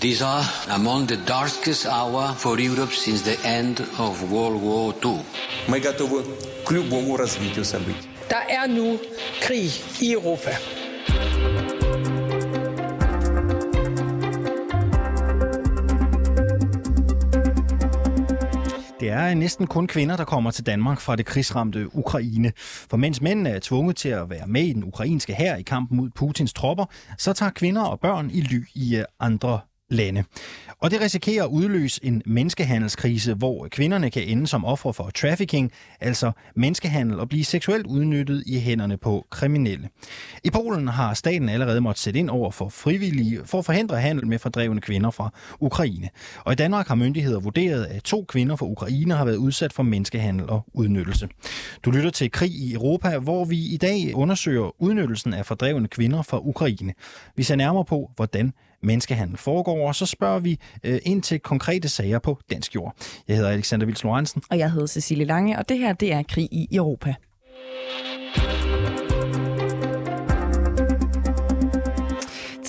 These 0.00 0.22
are 0.22 0.44
among 0.70 1.08
the 1.08 1.18
darkest 1.26 1.86
hour 1.86 2.34
for 2.34 2.58
Europe 2.58 2.92
since 2.92 3.22
the 3.22 3.36
end 3.58 3.80
of 3.98 4.32
World 4.32 4.62
War 4.62 4.94
II. 5.04 5.20
Мы 5.68 5.80
готовы 5.80 6.24
к 6.64 6.70
любому 6.70 7.16
развитию 7.16 7.64
событий. 7.64 8.08
Der 8.30 8.42
er 8.48 8.66
nu 8.66 8.98
krig 9.42 9.70
i 10.00 10.12
Europa. 10.12 10.50
Det 19.00 19.08
er 19.08 19.34
næsten 19.34 19.66
kun 19.66 19.86
kvinder, 19.86 20.16
der 20.16 20.24
kommer 20.24 20.50
til 20.50 20.66
Danmark 20.66 21.00
fra 21.00 21.16
det 21.16 21.26
krigsramte 21.26 21.96
Ukraine. 21.96 22.52
For 22.90 22.96
mens 22.96 23.20
mænd 23.20 23.46
er 23.46 23.58
tvunget 23.58 23.96
til 23.96 24.08
at 24.08 24.30
være 24.30 24.46
med 24.46 24.62
i 24.62 24.72
den 24.72 24.84
ukrainske 24.84 25.34
hær 25.34 25.56
i 25.56 25.62
kampen 25.62 25.96
mod 25.96 26.10
Putins 26.10 26.52
tropper, 26.52 26.84
så 27.18 27.32
tager 27.32 27.50
kvinder 27.50 27.82
og 27.82 28.00
børn 28.00 28.30
i 28.30 28.40
ly 28.40 28.64
i 28.74 28.96
øh, 28.96 29.04
andre 29.20 29.60
lande. 29.89 30.23
Og 30.79 30.91
det 30.91 31.01
risikerer 31.01 31.43
at 31.43 31.49
udløse 31.49 32.05
en 32.05 32.21
menneskehandelskrise, 32.25 33.33
hvor 33.33 33.67
kvinderne 33.71 34.11
kan 34.11 34.23
ende 34.23 34.47
som 34.47 34.65
ofre 34.65 34.93
for 34.93 35.09
trafficking, 35.09 35.71
altså 35.99 36.31
menneskehandel, 36.55 37.19
og 37.19 37.29
blive 37.29 37.45
seksuelt 37.45 37.87
udnyttet 37.87 38.43
i 38.45 38.59
hænderne 38.59 38.97
på 38.97 39.25
kriminelle. 39.29 39.89
I 40.43 40.49
Polen 40.49 40.87
har 40.87 41.13
staten 41.13 41.49
allerede 41.49 41.81
måttet 41.81 42.01
sætte 42.01 42.19
ind 42.19 42.29
over 42.29 42.51
for 42.51 42.69
frivillige 42.69 43.41
for 43.45 43.59
at 43.59 43.65
forhindre 43.65 44.01
handel 44.01 44.27
med 44.27 44.39
fordrevne 44.39 44.81
kvinder 44.81 45.11
fra 45.11 45.29
Ukraine. 45.59 46.09
Og 46.45 46.53
i 46.53 46.55
Danmark 46.55 46.87
har 46.87 46.95
myndigheder 46.95 47.39
vurderet, 47.39 47.85
at 47.85 48.03
to 48.03 48.25
kvinder 48.27 48.55
fra 48.55 48.65
Ukraine 48.65 49.13
har 49.13 49.25
været 49.25 49.37
udsat 49.37 49.73
for 49.73 49.83
menneskehandel 49.83 50.49
og 50.49 50.65
udnyttelse. 50.73 51.27
Du 51.85 51.91
lytter 51.91 52.09
til 52.09 52.31
Krig 52.31 52.51
i 52.51 52.73
Europa, 52.73 53.17
hvor 53.17 53.45
vi 53.45 53.57
i 53.57 53.77
dag 53.77 54.11
undersøger 54.15 54.81
udnyttelsen 54.81 55.33
af 55.33 55.45
fordrevne 55.45 55.87
kvinder 55.87 56.21
fra 56.21 56.39
Ukraine. 56.39 56.93
Vi 57.35 57.43
ser 57.43 57.55
nærmere 57.55 57.85
på, 57.85 58.11
hvordan 58.15 58.53
menneskehandel 58.85 59.37
foregår, 59.37 59.87
og 59.87 59.95
så 59.95 60.05
spørger 60.05 60.39
vi 60.39 60.59
øh, 60.83 60.99
ind 61.03 61.23
til 61.23 61.39
konkrete 61.39 61.89
sager 61.89 62.19
på 62.19 62.39
dansk 62.49 62.75
jord. 62.75 62.95
Jeg 63.27 63.35
hedder 63.35 63.49
Alexander 63.49 63.85
Vils 63.85 64.03
Lorentzen. 64.03 64.43
Og 64.49 64.57
jeg 64.57 64.71
hedder 64.71 64.87
Cecilie 64.87 65.25
Lange, 65.25 65.57
og 65.57 65.69
det 65.69 65.77
her 65.77 65.93
det 65.93 66.13
er 66.13 66.23
Krig 66.23 66.47
i 66.51 66.67
Europa. 66.71 67.13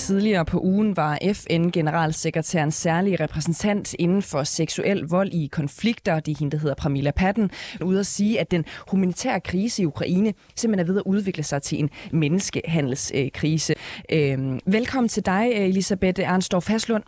Tidligere 0.07 0.45
på 0.45 0.61
ugen 0.61 0.97
var 0.97 1.19
FN-generalsekretærens 1.33 2.75
særlige 2.75 3.17
repræsentant 3.17 3.95
inden 3.99 4.23
for 4.23 4.45
seksuel 4.45 5.01
vold 5.01 5.33
i 5.33 5.47
konflikter, 5.53 6.21
det 6.21 6.33
er 6.33 6.37
hende, 6.39 6.53
der 6.53 6.59
hedder 6.59 6.75
Pramila 6.75 7.11
Patten, 7.11 7.51
ude 7.85 8.01
at 8.01 8.07
sige, 8.07 8.41
at 8.41 8.51
den 8.51 8.65
humanitære 8.91 9.41
krise 9.41 9.83
i 9.83 9.87
Ukraine 9.87 10.35
simpelthen 10.57 10.89
er 10.89 10.93
ved 10.93 11.01
at 11.01 11.03
udvikle 11.07 11.43
sig 11.43 11.63
til 11.63 11.79
en 11.79 11.91
menneskehandelskrise. 12.13 13.75
Øhm, 14.13 14.61
velkommen 14.67 15.09
til 15.09 15.27
dig, 15.27 15.53
Elisabeth 15.53 16.33
Arnstorff 16.33 16.69
Haslund. 16.69 17.03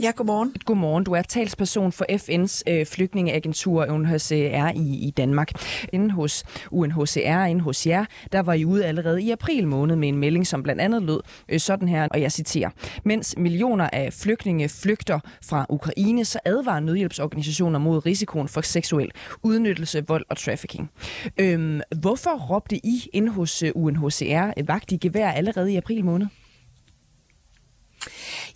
Ja, 0.00 0.12
godmorgen. 0.16 0.54
Godmorgen. 0.64 1.04
Du 1.04 1.12
er 1.12 1.22
talsperson 1.22 1.92
for 1.92 2.04
FN's 2.10 2.62
øh, 2.66 2.86
flygtningeagentur 2.86 3.86
UNHCR 3.86 4.70
i, 4.74 5.06
i 5.06 5.12
Danmark. 5.16 5.50
Inden 5.92 6.10
hos 6.10 6.44
UNHCR, 6.70 7.44
inden 7.44 7.60
hos 7.60 7.86
jer, 7.86 8.04
der 8.32 8.40
var 8.40 8.52
I 8.52 8.64
ude 8.64 8.86
allerede 8.86 9.22
i 9.22 9.30
april 9.30 9.68
måned 9.68 9.96
med 9.96 10.08
en 10.08 10.16
melding, 10.16 10.46
som 10.46 10.62
blandt 10.62 10.80
andet 10.80 11.02
lød 11.02 11.20
øh, 11.48 11.60
sådan 11.60 11.88
her, 11.88 12.08
og 12.10 12.20
jeg 12.20 12.32
citerer. 12.32 12.70
Mens 13.04 13.34
millioner 13.38 13.90
af 13.92 14.12
flygtninge 14.12 14.68
flygter 14.68 15.20
fra 15.44 15.66
Ukraine, 15.68 16.24
så 16.24 16.38
advarer 16.44 16.80
nødhjælpsorganisationer 16.80 17.78
mod 17.78 18.06
risikoen 18.06 18.48
for 18.48 18.60
seksuel 18.60 19.10
udnyttelse, 19.42 20.04
vold 20.08 20.24
og 20.28 20.36
trafficking. 20.36 20.90
Øhm, 21.38 21.80
hvorfor 22.00 22.30
råbte 22.30 22.86
I 22.86 23.08
inden 23.12 23.30
hos 23.30 23.62
øh, 23.62 23.72
UNHCR 23.74 24.62
vagt 24.66 24.92
i 24.92 24.96
gevær 24.96 25.30
allerede 25.30 25.72
i 25.72 25.76
april 25.76 26.04
måned? 26.04 26.26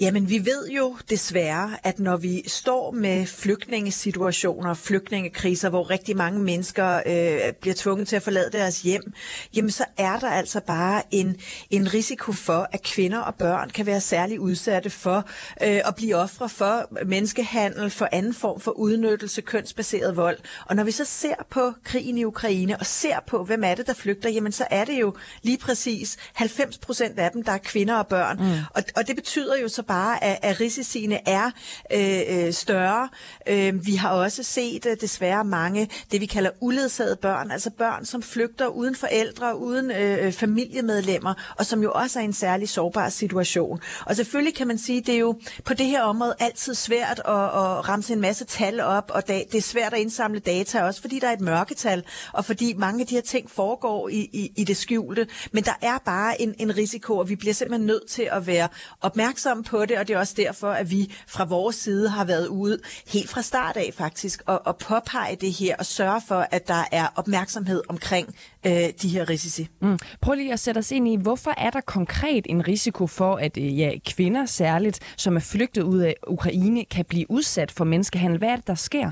Jamen, 0.00 0.28
vi 0.28 0.44
ved 0.44 0.68
jo 0.68 0.96
desværre, 1.10 1.76
at 1.82 1.98
når 1.98 2.16
vi 2.16 2.42
står 2.46 2.90
med 2.90 3.26
flygtningesituationer, 3.26 4.74
flygtningekriser, 4.74 5.68
hvor 5.68 5.90
rigtig 5.90 6.16
mange 6.16 6.40
mennesker 6.40 6.96
øh, 6.96 7.52
bliver 7.60 7.74
tvunget 7.76 8.08
til 8.08 8.16
at 8.16 8.22
forlade 8.22 8.50
deres 8.52 8.82
hjem, 8.82 9.12
jamen 9.54 9.70
så 9.70 9.84
er 9.96 10.18
der 10.18 10.30
altså 10.30 10.60
bare 10.60 11.02
en, 11.10 11.36
en 11.70 11.94
risiko 11.94 12.32
for, 12.32 12.68
at 12.72 12.82
kvinder 12.82 13.18
og 13.18 13.34
børn 13.34 13.70
kan 13.70 13.86
være 13.86 14.00
særlig 14.00 14.40
udsatte 14.40 14.90
for 14.90 15.16
øh, 15.62 15.80
at 15.84 15.94
blive 15.96 16.16
ofre 16.16 16.48
for 16.48 17.04
menneskehandel, 17.06 17.90
for 17.90 18.08
anden 18.12 18.34
form 18.34 18.60
for 18.60 18.70
udnyttelse, 18.70 19.40
kønsbaseret 19.40 20.16
vold. 20.16 20.38
Og 20.66 20.76
når 20.76 20.84
vi 20.84 20.90
så 20.90 21.04
ser 21.04 21.34
på 21.50 21.72
krigen 21.84 22.18
i 22.18 22.24
Ukraine 22.24 22.76
og 22.78 22.86
ser 22.86 23.16
på, 23.26 23.44
hvem 23.44 23.64
er 23.64 23.74
det, 23.74 23.86
der 23.86 23.94
flygter, 23.94 24.30
jamen 24.30 24.52
så 24.52 24.66
er 24.70 24.84
det 24.84 25.00
jo 25.00 25.14
lige 25.42 25.58
præcis 25.58 26.16
90 26.32 26.78
procent 26.78 27.18
af 27.18 27.30
dem, 27.30 27.42
der 27.42 27.52
er 27.52 27.58
kvinder 27.58 27.94
og 27.94 28.06
børn. 28.06 28.36
Mm. 28.38 28.52
Og, 28.74 28.82
og 28.96 29.06
det 29.06 29.16
betyder 29.16 29.56
jo 29.56 29.68
så 29.68 29.82
bare, 29.88 30.24
at, 30.24 30.38
at 30.42 30.60
risiciene 30.60 31.28
er 31.28 31.50
øh, 31.92 32.46
øh, 32.46 32.52
større. 32.52 33.08
Øh, 33.48 33.86
vi 33.86 33.94
har 33.94 34.10
også 34.10 34.42
set 34.42 34.86
øh, 34.86 34.96
desværre 35.00 35.44
mange, 35.44 35.88
det 36.12 36.20
vi 36.20 36.26
kalder 36.26 36.50
uledsagede 36.60 37.16
børn, 37.16 37.50
altså 37.50 37.70
børn, 37.70 38.04
som 38.04 38.22
flygter 38.22 38.66
uden 38.66 38.94
forældre, 38.94 39.58
uden 39.58 39.90
øh, 39.90 40.26
øh, 40.26 40.32
familiemedlemmer, 40.32 41.34
og 41.58 41.66
som 41.66 41.82
jo 41.82 41.92
også 41.92 42.18
er 42.18 42.22
i 42.22 42.24
en 42.24 42.32
særlig 42.32 42.68
sårbar 42.68 43.08
situation. 43.08 43.80
Og 44.06 44.16
selvfølgelig 44.16 44.54
kan 44.54 44.66
man 44.66 44.78
sige, 44.78 45.00
det 45.00 45.14
er 45.14 45.18
jo 45.18 45.40
på 45.64 45.74
det 45.74 45.86
her 45.86 46.02
område 46.02 46.34
altid 46.38 46.74
svært 46.74 47.18
at, 47.18 47.34
at 47.34 47.88
ramse 47.88 48.12
en 48.12 48.20
masse 48.20 48.44
tal 48.44 48.80
op, 48.80 49.10
og 49.14 49.28
det 49.28 49.54
er 49.54 49.60
svært 49.60 49.92
at 49.92 50.00
indsamle 50.00 50.38
data, 50.38 50.82
også 50.82 51.00
fordi 51.00 51.18
der 51.18 51.28
er 51.28 51.32
et 51.32 51.40
mørketal, 51.40 52.04
og 52.32 52.44
fordi 52.44 52.74
mange 52.74 53.00
af 53.00 53.06
de 53.06 53.14
her 53.14 53.22
ting 53.22 53.50
foregår 53.50 54.08
i, 54.08 54.20
i, 54.32 54.52
i 54.56 54.64
det 54.64 54.76
skjulte. 54.76 55.26
Men 55.52 55.64
der 55.64 55.78
er 55.82 55.98
bare 56.04 56.40
en, 56.40 56.54
en 56.58 56.76
risiko, 56.76 57.18
og 57.18 57.28
vi 57.28 57.36
bliver 57.36 57.54
simpelthen 57.54 57.86
nødt 57.86 58.08
til 58.08 58.28
at 58.32 58.46
være 58.46 58.68
opmærksomme 59.00 59.64
på 59.64 59.75
det, 59.84 59.98
og 59.98 60.08
det 60.08 60.14
er 60.14 60.18
også 60.18 60.34
derfor, 60.36 60.70
at 60.70 60.90
vi 60.90 61.14
fra 61.26 61.44
vores 61.44 61.76
side 61.76 62.08
har 62.08 62.24
været 62.24 62.46
ude 62.46 62.78
helt 63.06 63.28
fra 63.28 63.42
start 63.42 63.76
af 63.76 63.90
faktisk, 63.94 64.42
og, 64.46 64.66
og 64.66 64.76
påpege 64.76 65.36
det 65.36 65.52
her, 65.52 65.76
og 65.76 65.86
sørge 65.86 66.20
for, 66.28 66.46
at 66.50 66.68
der 66.68 66.84
er 66.92 67.06
opmærksomhed 67.16 67.82
omkring 67.88 68.34
øh, 68.66 68.72
de 69.02 69.08
her 69.08 69.30
risici. 69.30 69.68
Mm. 69.80 69.98
Prøv 70.20 70.34
lige 70.34 70.52
at 70.52 70.60
sætte 70.60 70.78
os 70.78 70.90
ind 70.90 71.08
i, 71.08 71.16
hvorfor 71.16 71.54
er 71.56 71.70
der 71.70 71.80
konkret 71.80 72.46
en 72.48 72.68
risiko 72.68 73.06
for, 73.06 73.36
at 73.36 73.56
øh, 73.56 73.78
ja, 73.78 73.92
kvinder 74.06 74.46
særligt, 74.46 75.00
som 75.16 75.36
er 75.36 75.40
flygtet 75.40 75.82
ud 75.82 75.98
af 75.98 76.14
Ukraine, 76.26 76.84
kan 76.84 77.04
blive 77.04 77.30
udsat 77.30 77.70
for 77.70 77.84
menneskehandel? 77.84 78.38
Hvad 78.38 78.48
er 78.48 78.56
det, 78.56 78.66
der 78.66 78.74
sker? 78.74 79.10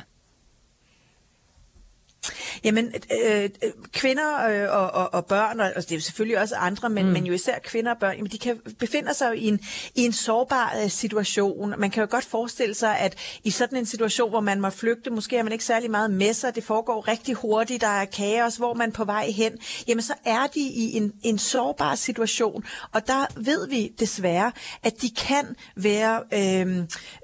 Jamen, 2.65 2.93
øh, 3.25 3.51
kvinder 3.93 4.49
øh, 4.49 4.77
og, 4.77 4.91
og, 4.91 5.15
og 5.15 5.27
børn, 5.27 5.61
og 5.61 5.67
altså, 5.67 5.89
det 5.89 5.97
er 5.97 6.01
selvfølgelig 6.01 6.41
også 6.41 6.55
andre, 6.57 6.91
men, 6.91 7.07
mm. 7.07 7.13
men 7.13 7.27
jo 7.27 7.33
især 7.33 7.59
kvinder 7.59 7.91
og 7.91 7.99
børn, 7.99 8.17
jamen, 8.17 8.31
de 8.31 8.39
kan 8.39 8.61
befinde 8.79 9.15
sig 9.15 9.37
i 9.39 9.49
en, 9.49 9.61
i 9.95 10.05
en 10.05 10.13
sårbar 10.13 10.77
øh, 10.83 10.91
situation. 10.91 11.75
Man 11.79 11.91
kan 11.91 12.01
jo 12.01 12.07
godt 12.11 12.25
forestille 12.25 12.75
sig, 12.75 12.99
at 12.99 13.19
i 13.45 13.51
sådan 13.51 13.79
en 13.79 13.87
situation, 13.87 14.31
hvor 14.31 14.41
man 14.41 14.61
må 14.61 14.71
flygte, 14.71 15.11
måske 15.11 15.37
har 15.37 15.43
man 15.43 15.53
ikke 15.53 15.65
særlig 15.65 15.91
meget 15.91 16.11
med 16.11 16.35
sig, 16.35 16.55
det 16.55 16.65
foregår 16.65 17.09
rigtig 17.09 17.35
hurtigt, 17.35 17.81
der 17.81 17.87
er 17.87 18.05
kaos, 18.05 18.57
hvor 18.57 18.75
man 18.75 18.89
er 18.89 18.93
på 18.93 19.05
vej 19.05 19.31
hen, 19.31 19.53
jamen 19.89 20.03
så 20.03 20.15
er 20.25 20.47
de 20.55 20.61
i 20.61 20.97
en, 20.97 21.13
en 21.23 21.39
sårbar 21.39 21.95
situation, 21.95 22.65
og 22.93 23.07
der 23.07 23.27
ved 23.37 23.69
vi 23.69 23.93
desværre, 24.01 24.53
at 24.83 25.03
de 25.03 25.11
kan 25.11 25.57
være, 25.77 26.23
øh, 26.33 26.79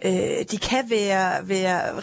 øh, 0.05 0.44
de 0.50 0.59
kan 0.59 0.91
være, 0.91 1.49
være 1.49 2.00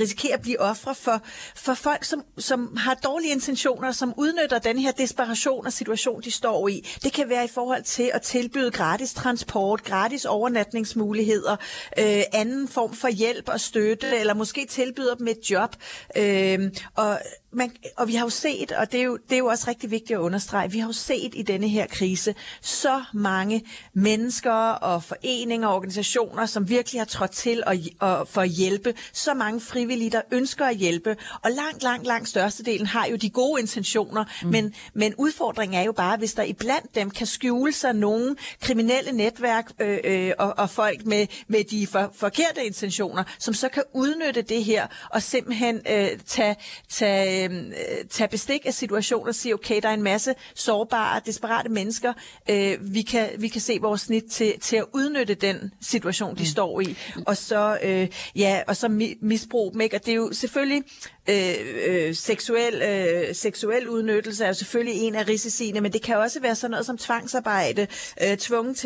risikere 0.00 0.34
at 0.34 0.40
blive 0.40 0.60
ofre 0.60 0.94
for, 0.94 1.22
for 1.54 1.74
folk, 1.74 2.04
som 2.04 2.22
som 2.40 2.76
har 2.76 2.94
dårlige 2.94 3.32
intentioner, 3.32 3.92
som 3.92 4.14
udnytter 4.16 4.58
den 4.58 4.78
her 4.78 4.92
desperation 4.92 5.66
og 5.66 5.72
situation, 5.72 6.22
de 6.22 6.30
står 6.30 6.68
i. 6.68 6.86
Det 7.02 7.12
kan 7.12 7.28
være 7.28 7.44
i 7.44 7.48
forhold 7.48 7.82
til 7.82 8.10
at 8.14 8.22
tilbyde 8.22 8.70
gratis 8.70 9.14
transport, 9.14 9.84
gratis 9.84 10.24
overnatningsmuligheder, 10.24 11.56
øh, 11.98 12.22
anden 12.32 12.68
form 12.68 12.94
for 12.94 13.08
hjælp 13.08 13.48
og 13.48 13.60
støtte, 13.60 14.18
eller 14.18 14.34
måske 14.34 14.66
tilbyder 14.66 15.14
dem 15.14 15.28
et 15.28 15.50
job. 15.50 15.76
Øh, 16.16 16.70
og 16.96 17.18
man, 17.52 17.72
og 17.96 18.08
vi 18.08 18.14
har 18.14 18.24
jo 18.24 18.30
set, 18.30 18.72
og 18.72 18.92
det 18.92 19.00
er 19.00 19.04
jo, 19.04 19.16
det 19.28 19.32
er 19.32 19.38
jo 19.38 19.46
også 19.46 19.64
rigtig 19.68 19.90
vigtigt 19.90 20.10
at 20.10 20.20
understrege, 20.20 20.70
vi 20.70 20.78
har 20.78 20.86
jo 20.86 20.92
set 20.92 21.32
i 21.34 21.42
denne 21.42 21.68
her 21.68 21.86
krise 21.86 22.34
så 22.60 23.02
mange 23.14 23.64
mennesker 23.94 24.52
og 24.70 25.02
foreninger 25.02 25.68
og 25.68 25.74
organisationer, 25.74 26.46
som 26.46 26.68
virkelig 26.68 27.00
har 27.00 27.06
trådt 27.06 27.30
til 27.30 27.62
og, 27.66 27.76
og 28.00 28.28
for 28.28 28.40
at 28.40 28.48
hjælpe. 28.48 28.94
Så 29.12 29.34
mange 29.34 29.60
frivillige, 29.60 30.10
der 30.10 30.22
ønsker 30.30 30.64
at 30.64 30.76
hjælpe. 30.76 31.16
Og 31.42 31.50
langt, 31.50 31.82
langt, 31.82 32.06
langt 32.06 32.28
størstedelen 32.28 32.86
har 32.86 33.06
jo 33.06 33.16
de 33.16 33.30
gode 33.30 33.60
intentioner. 33.60 34.24
Mm. 34.42 34.48
Men, 34.48 34.74
men 34.94 35.14
udfordringen 35.18 35.80
er 35.80 35.84
jo 35.84 35.92
bare, 35.92 36.16
hvis 36.16 36.34
der 36.34 36.42
iblandt 36.42 36.94
dem 36.94 37.10
kan 37.10 37.26
skjule 37.26 37.72
sig 37.72 37.92
nogle 37.92 38.36
kriminelle 38.60 39.12
netværk 39.12 39.72
øh, 39.80 39.98
øh, 40.04 40.32
og, 40.38 40.54
og 40.58 40.70
folk 40.70 41.06
med, 41.06 41.26
med 41.48 41.64
de 41.64 41.86
for, 41.86 42.12
forkerte 42.14 42.64
intentioner, 42.66 43.24
som 43.38 43.54
så 43.54 43.68
kan 43.68 43.82
udnytte 43.94 44.42
det 44.42 44.64
her 44.64 44.86
og 45.10 45.22
simpelthen 45.22 45.80
øh, 45.90 46.08
tage, 46.26 46.56
tage 46.88 47.39
øh, 47.48 48.04
tage 48.10 48.28
bestik 48.28 48.66
af 48.66 48.74
situationen 48.74 49.28
og 49.28 49.34
sige, 49.34 49.54
okay, 49.54 49.80
der 49.82 49.88
er 49.88 49.94
en 49.94 50.02
masse 50.02 50.34
sårbare, 50.54 51.20
desperate 51.26 51.68
mennesker. 51.68 52.12
Øh, 52.50 52.94
vi, 52.94 53.02
kan, 53.02 53.28
vi 53.38 53.48
kan 53.48 53.60
se 53.60 53.78
vores 53.80 54.00
snit 54.00 54.24
til, 54.30 54.60
til 54.60 54.76
at 54.76 54.84
udnytte 54.94 55.34
den 55.34 55.72
situation, 55.80 56.36
de 56.36 56.42
mm. 56.42 56.46
står 56.46 56.80
i. 56.80 56.96
Og 57.26 57.36
så, 57.36 57.78
øh, 57.82 58.08
ja, 58.36 58.62
og 58.66 58.76
så 58.76 58.88
misbrug 59.20 59.72
dem. 59.72 59.80
Ikke? 59.80 59.96
Og 59.96 60.06
det 60.06 60.12
er 60.12 60.16
jo 60.16 60.32
selvfølgelig 60.32 60.82
øh, 61.30 61.54
øh, 61.88 62.14
seksuel, 62.14 62.82
øh, 62.82 63.34
seksuel 63.34 63.88
udnyttelse 63.88 64.44
er 64.44 64.52
selvfølgelig 64.52 65.02
en 65.02 65.14
af 65.14 65.28
risiciene, 65.28 65.80
men 65.80 65.92
det 65.92 66.02
kan 66.02 66.16
også 66.16 66.40
være 66.40 66.54
sådan 66.54 66.70
noget 66.70 66.86
som 66.86 66.98
tvangsarbejde, 66.98 67.86
øh, 68.22 68.36
tvunget 68.36 68.76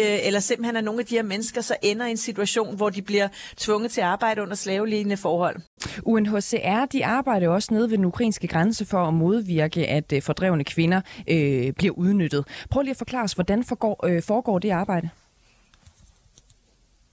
øh, 0.00 0.26
eller 0.26 0.40
simpelthen 0.40 0.76
at 0.76 0.84
nogle 0.84 1.00
af 1.00 1.06
de 1.06 1.14
her 1.14 1.22
mennesker 1.22 1.60
så 1.60 1.76
ender 1.82 2.06
i 2.06 2.10
en 2.10 2.16
situation, 2.16 2.76
hvor 2.76 2.90
de 2.90 3.02
bliver 3.02 3.28
tvunget 3.56 3.90
til 3.90 4.00
at 4.00 4.06
arbejde 4.06 4.42
under 4.42 4.54
slavelignende 4.54 5.16
forhold. 5.16 5.56
UNHCR 6.02 6.84
de 6.92 7.04
arbejder 7.04 7.48
også 7.48 7.74
nede 7.74 7.90
ved 7.90 7.96
den 7.96 8.04
ukrainske 8.04 8.48
grænse 8.48 8.86
for 8.86 8.98
at 8.98 9.14
modvirke, 9.14 9.86
at 9.86 10.12
øh, 10.12 10.22
fordrevne 10.22 10.64
kvinder 10.64 11.00
øh, 11.28 11.72
bliver 11.72 11.94
udnyttet. 11.94 12.44
Prøv 12.70 12.82
lige 12.82 12.90
at 12.90 12.96
forklare 12.96 13.24
os, 13.24 13.32
hvordan 13.32 13.64
foregår, 13.64 14.06
øh, 14.06 14.22
foregår 14.22 14.58
det 14.58 14.70
arbejde? 14.70 15.08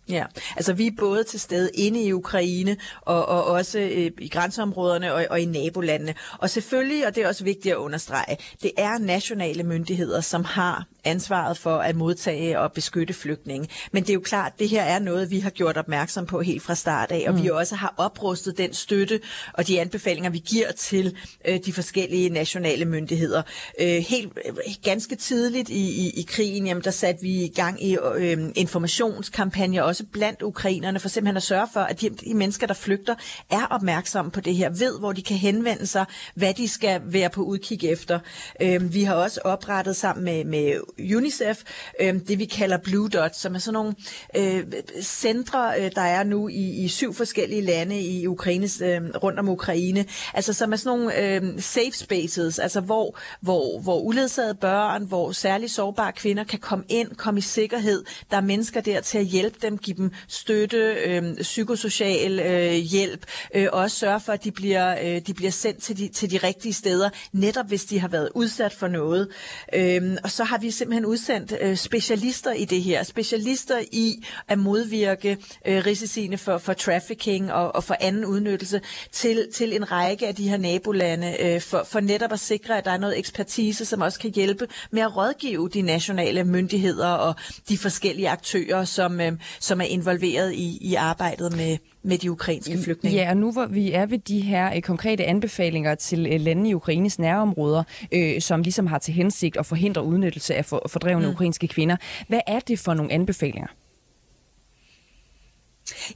Ja, 0.10 0.26
altså 0.56 0.74
vi 0.74 0.88
er 0.88 0.92
både 1.00 1.24
til 1.24 1.40
stede 1.40 1.70
inde 1.74 2.04
i 2.04 2.14
Ukraine 2.14 2.78
og, 3.02 3.26
og 3.26 3.46
også 3.46 3.80
øh, 3.80 4.12
i 4.18 4.30
grænseområderne 4.30 5.14
og, 5.14 5.26
og 5.30 5.40
i 5.40 5.46
nabolandene. 5.46 6.14
Og 6.38 6.50
selvfølgelig, 6.50 7.08
og 7.08 7.16
det 7.16 7.24
er 7.24 7.28
også 7.28 7.44
vigtigt 7.44 7.72
at 7.72 7.78
understrege, 7.78 8.38
det 8.64 8.72
er 8.78 8.98
nationale 8.98 9.64
myndigheder, 9.64 10.22
som 10.22 10.44
har 10.44 10.86
ansvaret 11.04 11.58
for 11.58 11.78
at 11.78 11.96
modtage 11.96 12.60
og 12.60 12.72
beskytte 12.72 13.14
flygtninge. 13.14 13.70
Men 13.92 14.04
det 14.04 14.10
er 14.10 14.14
jo 14.14 14.20
klart, 14.20 14.52
at 14.54 14.60
det 14.60 14.70
her 14.70 14.84
er 14.84 15.00
noget, 15.00 15.32
vi 15.32 15.40
har 15.40 15.50
gjort 15.50 15.78
opmærksom 15.78 16.26
på 16.26 16.42
helt 16.42 16.64
fra 16.64 16.76
start 16.76 17.12
af, 17.12 17.26
og 17.28 17.36
mm. 17.36 17.44
vi 17.44 17.50
også 17.50 17.76
har 17.76 17.94
oprustet 17.98 18.58
den 18.58 18.74
støtte 18.74 19.20
og 19.54 19.68
de 19.68 19.82
anbefalinger, 19.82 20.30
vi 20.30 20.44
giver 20.46 20.72
til 20.72 21.18
øh, 21.46 21.60
de 21.66 21.74
forskellige 21.74 22.30
nationale 22.30 22.86
myndigheder. 22.86 23.42
Øh, 23.82 23.88
helt 23.88 24.34
øh, 24.46 24.56
ganske 24.84 25.16
tidligt 25.16 25.70
i, 25.70 26.08
i, 26.08 26.10
i 26.10 26.26
krigen, 26.28 26.68
jamen, 26.68 26.84
der 26.84 26.92
satte 26.92 27.22
vi 27.22 27.44
i 27.44 27.54
gang 27.56 27.84
i 27.84 27.98
øh, 28.16 28.38
informationskampagner 28.56 29.84
også 29.96 30.06
blandt 30.12 30.42
ukrainerne, 30.42 31.00
for 31.00 31.10
simpelthen 31.10 31.38
at 31.38 31.44
sørge 31.44 31.68
for, 31.74 31.80
at 31.80 32.02
de, 32.02 32.10
de 32.10 32.34
mennesker, 32.34 32.68
der 32.68 32.74
flygter, 32.74 33.16
er 33.50 33.66
opmærksomme 33.66 34.32
på 34.32 34.42
det 34.42 34.56
her, 34.56 34.70
ved, 34.70 35.00
hvor 35.00 35.12
de 35.12 35.22
kan 35.22 35.38
henvende 35.38 35.88
sig, 35.88 36.06
hvad 36.34 36.54
de 36.54 36.68
skal 36.68 37.02
være 37.06 37.30
på 37.30 37.42
udkig 37.44 37.84
efter. 37.84 38.20
Øh, 38.62 38.94
vi 38.94 39.04
har 39.04 39.16
også 39.16 39.42
oprettet 39.44 39.96
sammen 39.96 40.26
med, 40.26 40.44
med 40.44 40.80
UNICEF, 41.16 41.64
øh, 42.02 42.14
det 42.28 42.40
vi 42.40 42.46
kalder 42.46 42.78
Blue 42.78 43.10
Dot, 43.10 43.36
som 43.36 43.56
er 43.56 43.60
sådan 43.60 43.74
nogle 43.74 43.96
øh, 44.36 44.64
centre, 45.02 45.82
øh, 45.82 45.92
der 45.96 46.02
er 46.02 46.24
nu 46.24 46.48
i, 46.48 46.84
i 46.84 46.88
syv 46.88 47.14
forskellige 47.14 47.62
lande 47.62 48.02
i 48.02 48.28
Ukraines, 48.28 48.82
øh, 48.82 49.02
rundt 49.24 49.40
om 49.40 49.50
Ukraine, 49.50 50.06
altså 50.34 50.54
som 50.54 50.74
er 50.74 50.78
sådan 50.78 51.00
nogle 51.00 51.20
øh, 51.20 51.62
safe 51.62 51.92
spaces, 51.92 52.60
altså 52.60 52.82
hvor, 52.82 53.20
hvor, 53.42 53.80
hvor 53.80 54.00
uledsagede 54.00 54.56
børn, 54.56 55.04
hvor 55.04 55.32
særligt 55.32 55.72
sårbare 55.72 56.12
kvinder 56.12 56.44
kan 56.44 56.60
komme 56.60 56.86
ind, 56.90 57.16
komme 57.16 57.38
i 57.38 57.42
sikkerhed. 57.42 58.04
Der 58.32 58.38
er 58.38 58.42
mennesker 58.42 58.82
der 58.82 59.02
til 59.02 59.18
at 59.18 59.26
hjælpe 59.26 59.58
dem, 59.62 59.78
give 59.86 59.98
dem 59.98 60.12
støtte, 60.28 60.78
øh, 60.78 61.36
psykosocial 61.42 62.40
øh, 62.40 62.72
hjælp, 62.72 63.26
øh, 63.56 63.68
også 63.72 63.98
sørge 63.98 64.20
for, 64.20 64.34
at 64.34 64.44
de 64.44 64.52
bliver, 64.52 64.96
øh, 65.04 65.22
de 65.28 65.34
bliver 65.34 65.52
sendt 65.52 65.84
til 65.84 65.98
de, 65.98 66.08
til 66.08 66.32
de 66.32 66.38
rigtige 66.38 66.74
steder, 66.74 67.10
netop 67.34 67.68
hvis 67.68 67.86
de 67.86 68.00
har 68.00 68.08
været 68.08 68.30
udsat 68.36 68.74
for 68.74 68.88
noget. 68.88 69.28
Øh, 69.74 70.18
og 70.24 70.32
så 70.32 70.44
har 70.44 70.58
vi 70.58 70.72
simpelthen 70.72 71.06
udsendt 71.06 71.54
øh, 71.62 71.78
specialister 71.78 72.52
i 72.52 72.66
det 72.66 72.84
her, 72.84 73.04
specialister 73.04 73.80
i 73.92 74.26
at 74.48 74.60
modvirke 74.60 75.38
øh, 75.68 75.86
risiciene 75.86 76.38
for, 76.38 76.58
for 76.58 76.74
trafficking 76.74 77.54
og, 77.54 77.76
og 77.76 77.84
for 77.84 77.96
anden 78.00 78.26
udnyttelse 78.26 78.82
til, 79.12 79.48
til 79.54 79.76
en 79.76 79.92
række 79.92 80.28
af 80.28 80.36
de 80.36 80.50
her 80.50 80.58
nabolande, 80.58 81.36
øh, 81.40 81.62
for, 81.62 81.84
for 81.92 82.00
netop 82.00 82.32
at 82.32 82.40
sikre, 82.40 82.78
at 82.78 82.86
der 82.86 82.92
er 82.92 82.98
noget 82.98 83.20
ekspertise, 83.20 83.86
som 83.86 84.02
også 84.02 84.20
kan 84.20 84.32
hjælpe 84.32 84.68
med 84.92 85.02
at 85.02 85.18
rådgive 85.18 85.70
de 85.70 85.82
nationale 85.82 86.44
myndigheder 86.44 87.08
og 87.08 87.36
de 87.70 87.78
forskellige 87.78 88.30
aktører, 88.30 88.86
som, 88.86 89.22
øh, 89.22 89.32
som 89.60 89.75
er 89.80 89.86
involveret 89.86 90.54
i, 90.54 90.78
i 90.82 90.96
arbejdet 90.96 91.56
med, 91.58 91.78
med 92.04 92.18
de 92.18 92.32
ukrainske 92.32 92.78
flygtninge. 92.78 93.18
Ja, 93.18 93.30
og 93.30 93.38
nu 93.38 93.52
hvor 93.52 93.66
vi 93.66 93.92
er 93.92 94.06
ved 94.06 94.18
de 94.18 94.40
her 94.42 94.76
øh, 94.76 94.82
konkrete 94.82 95.26
anbefalinger 95.26 95.96
til 95.96 96.28
øh, 96.32 96.42
lande 96.42 96.70
i 96.70 96.74
Ukraines 96.74 97.20
nærområder, 97.20 97.84
øh, 98.12 98.42
som 98.42 98.62
ligesom 98.62 98.88
har 98.88 98.98
til 98.98 99.14
hensigt 99.14 99.58
at 99.58 99.66
forhindre 99.66 100.04
udnyttelse 100.04 100.56
af 100.56 100.66
for, 100.66 100.86
fordrevne 100.90 101.26
mm. 101.26 101.34
ukrainske 101.34 101.68
kvinder. 101.68 101.98
Hvad 102.28 102.40
er 102.48 102.60
det 102.60 102.80
for 102.80 102.94
nogle 102.94 103.12
anbefalinger? 103.12 103.68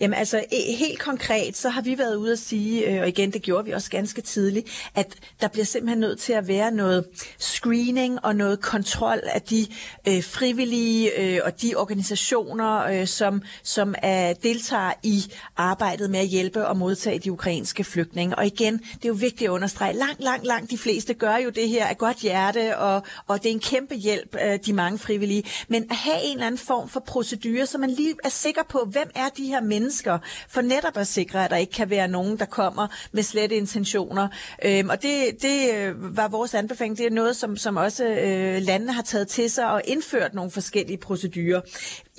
Jamen 0.01 0.19
altså 0.19 0.44
e, 0.51 0.75
helt 0.75 1.00
konkret, 1.00 1.57
så 1.57 1.69
har 1.69 1.81
vi 1.81 1.98
været 1.98 2.16
ude 2.16 2.31
at 2.31 2.39
sige, 2.39 2.88
øh, 2.89 3.01
og 3.01 3.07
igen 3.07 3.33
det 3.33 3.42
gjorde 3.42 3.66
vi 3.66 3.71
også 3.71 3.89
ganske 3.89 4.21
tidligt, 4.21 4.89
at 4.95 5.16
der 5.42 5.48
bliver 5.48 5.66
simpelthen 5.66 6.00
nødt 6.00 6.19
til 6.19 6.33
at 6.33 6.48
være 6.48 6.71
noget 6.71 7.06
screening 7.38 8.25
og 8.25 8.36
noget 8.36 8.62
kontrol 8.62 9.19
af 9.24 9.42
de 9.42 9.68
øh, 10.07 10.24
frivillige 10.24 11.19
øh, 11.21 11.39
og 11.44 11.62
de 11.62 11.75
organisationer, 11.75 12.83
øh, 12.83 13.07
som, 13.07 13.42
som 13.63 13.95
er, 13.98 14.33
deltager 14.33 14.94
i 15.04 15.24
arbejdet 15.57 16.10
med 16.10 16.19
at 16.19 16.27
hjælpe 16.27 16.68
og 16.68 16.77
modtage 16.77 17.19
de 17.19 17.31
ukrainske 17.31 17.83
flygtninge. 17.83 18.36
Og 18.36 18.45
igen, 18.45 18.77
det 18.77 19.06
er 19.06 19.10
jo 19.10 19.13
vigtigt 19.13 19.48
at 19.48 19.54
understrege, 19.54 19.94
langt, 19.94 20.24
langt, 20.24 20.45
langt 20.45 20.72
de 20.72 20.77
fleste 20.77 21.13
gør 21.13 21.36
jo 21.36 21.50
det 21.50 21.69
her 21.69 21.86
af 21.86 21.98
godt 21.98 22.18
hjerte, 22.18 22.77
og, 22.77 23.04
og 23.27 23.44
det 23.44 23.50
er 23.50 23.54
en 23.54 23.60
kæmpe 23.60 23.95
hjælp, 23.95 24.36
øh, 24.45 24.60
de 24.65 24.74
mange 24.74 25.00
frivillige. 25.00 25.44
Men 25.68 25.88
at 25.89 25.95
have 25.95 26.24
en 26.24 26.33
eller 26.33 26.48
anden 26.48 26.60
form 26.60 26.89
for 26.89 27.00
procedure, 27.00 27.65
så 27.65 27.77
man 27.77 27.89
lige 27.89 28.15
er 28.24 28.30
sikker 28.30 28.63
på, 28.69 28.88
hvem 28.92 29.10
er 29.15 29.30
de 29.38 29.45
her 29.45 29.58
mennesker, 29.61 30.19
for 30.50 30.61
netop 30.61 30.97
at 30.97 31.07
sikre, 31.07 31.44
at 31.45 31.51
der 31.51 31.57
ikke 31.57 31.73
kan 31.73 31.89
være 31.89 32.07
nogen, 32.07 32.39
der 32.39 32.45
kommer 32.45 32.88
med 33.11 33.23
slette 33.23 33.56
intentioner. 33.56 34.27
Øhm, 34.65 34.89
og 34.89 35.01
det, 35.01 35.41
det 35.41 35.75
øh, 35.75 36.17
var 36.17 36.27
vores 36.27 36.53
anbefaling. 36.53 36.97
Det 36.97 37.06
er 37.06 37.09
noget, 37.09 37.35
som, 37.35 37.57
som 37.57 37.77
også 37.77 38.06
øh, 38.06 38.61
landene 38.61 38.94
har 38.94 39.01
taget 39.01 39.27
til 39.27 39.51
sig 39.51 39.71
og 39.71 39.81
indført 39.85 40.33
nogle 40.33 40.51
forskellige 40.51 40.97
procedurer. 40.97 41.61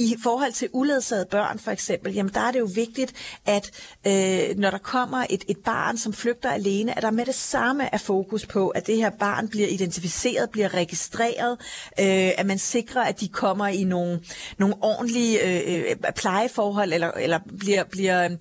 I 0.01 0.17
forhold 0.23 0.53
til 0.53 0.69
uledsagede 0.73 1.27
børn 1.31 1.59
for 1.59 1.71
eksempel, 1.71 2.15
jamen 2.15 2.35
der 2.35 2.41
er 2.41 2.51
det 2.51 2.61
jo 2.61 2.69
vigtigt, 2.75 3.13
at 3.47 3.71
øh, 4.07 4.57
når 4.59 4.71
der 4.71 4.79
kommer 4.79 5.27
et, 5.31 5.45
et 5.49 5.59
barn, 5.59 5.99
som 5.99 6.13
flygter 6.13 6.51
alene, 6.51 6.97
at 6.97 7.03
der 7.03 7.11
med 7.11 7.27
det 7.27 7.35
samme 7.35 7.95
er 7.95 7.99
fokus 7.99 8.47
på, 8.47 8.69
at 8.69 8.87
det 8.87 8.97
her 8.97 9.11
barn 9.11 9.49
bliver 9.49 9.69
identificeret, 9.69 10.51
bliver 10.51 10.75
registreret, 10.75 11.53
øh, 12.01 12.31
at 12.39 12.47
man 12.47 12.59
sikrer, 12.59 13.03
at 13.03 13.21
de 13.21 13.29
kommer 13.29 13.67
i 13.67 13.85
nogle, 13.85 14.21
nogle 14.59 14.75
ordentlige 14.81 15.43
øh, 15.43 15.85
øh 15.91 16.13
plejeforhold, 16.17 16.93
eller, 16.93 17.11
eller 17.11 17.39
bliver, 17.59 17.85
bliver, 17.85 18.37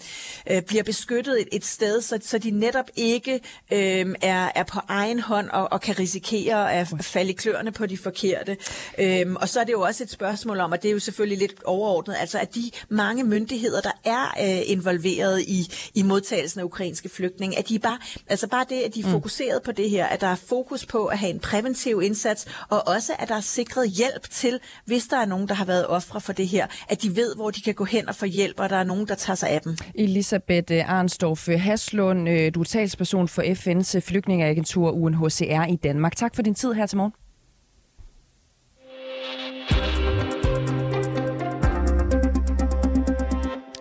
øh, 0.52 0.62
bliver 0.62 0.84
beskyttet 0.84 1.42
et, 1.42 1.48
et 1.52 1.66
sted, 1.66 2.02
så, 2.02 2.20
så 2.22 2.38
de 2.38 2.52
netop 2.52 2.90
ikke 2.96 3.34
øh, 3.74 4.16
er, 4.22 4.52
er 4.56 4.64
på 4.64 4.80
egen 4.88 5.20
hånd 5.20 5.50
og, 5.50 5.72
og 5.72 5.82
kan 5.82 6.00
risikere 6.00 6.74
at 6.74 6.88
falde 7.02 7.30
i 7.30 7.34
kløerne 7.34 7.72
på 7.72 7.86
de 7.86 7.98
forkerte. 7.98 8.58
Øh, 8.98 9.34
og 9.36 9.50
så 9.50 9.60
er 9.60 9.64
det 9.64 9.74
jo 9.74 9.82
også 9.82 10.04
et 10.04 10.12
spørgsmål 10.12 10.60
om, 10.60 10.72
og 10.72 10.82
det 10.82 10.90
er 10.90 10.94
jo 10.94 11.00
selvfølgelig 11.00 11.38
lidt 11.38 11.49
overordnet, 11.66 12.16
altså 12.20 12.40
at 12.40 12.56
de 12.56 12.72
mange 12.90 13.24
myndigheder, 13.24 13.82
der 13.82 13.92
er 14.06 14.26
øh, 14.42 14.62
involveret 14.66 15.42
i, 15.42 15.74
i 15.96 16.04
modtagelsen 16.04 16.60
af 16.60 16.64
ukrainske 16.64 17.10
flygtninge, 17.10 17.58
at 17.58 17.70
de 17.70 17.80
bare, 17.80 17.98
altså 18.28 18.48
bare 18.48 18.66
det, 18.70 18.76
at 18.76 18.96
de 18.96 19.00
er 19.00 19.06
mm. 19.06 19.12
fokuseret 19.12 19.62
på 19.64 19.72
det 19.72 19.90
her, 19.90 20.06
at 20.06 20.22
der 20.22 20.28
er 20.28 20.36
fokus 20.36 20.86
på 20.86 21.06
at 21.06 21.18
have 21.18 21.34
en 21.34 21.40
præventiv 21.40 22.02
indsats, 22.04 22.46
og 22.70 22.88
også 22.88 23.14
at 23.20 23.30
der 23.30 23.36
er 23.36 23.42
sikret 23.42 23.90
hjælp 23.90 24.30
til, 24.30 24.60
hvis 24.86 25.08
der 25.08 25.18
er 25.18 25.26
nogen, 25.26 25.48
der 25.48 25.54
har 25.54 25.66
været 25.66 25.88
ofre 25.88 26.22
for 26.22 26.34
det 26.34 26.48
her, 26.48 26.68
at 26.90 27.02
de 27.02 27.16
ved, 27.16 27.36
hvor 27.36 27.52
de 27.52 27.62
kan 27.62 27.74
gå 27.74 27.84
hen 27.86 28.10
og 28.10 28.16
få 28.16 28.26
hjælp, 28.26 28.60
og 28.60 28.70
der 28.70 28.76
er 28.76 28.84
nogen, 28.84 29.08
der 29.08 29.16
tager 29.16 29.36
sig 29.36 29.50
af 29.50 29.62
dem. 29.62 29.78
Elisabeth 29.96 30.74
øh, 30.74 30.94
Arnstorff 30.94 31.48
Haslund, 31.48 32.30
øh, 32.30 32.56
du 32.56 32.60
er 32.60 32.64
talsperson 32.64 33.28
for 33.28 33.42
FN's 33.42 33.96
øh, 33.96 34.02
flygtningeagentur 34.02 34.92
UNHCR 34.92 35.66
i 35.70 35.76
Danmark. 35.76 36.16
Tak 36.16 36.36
for 36.36 36.42
din 36.42 36.56
tid 36.56 36.74
her 36.74 36.86
til 36.86 36.98
morgen. 36.98 37.14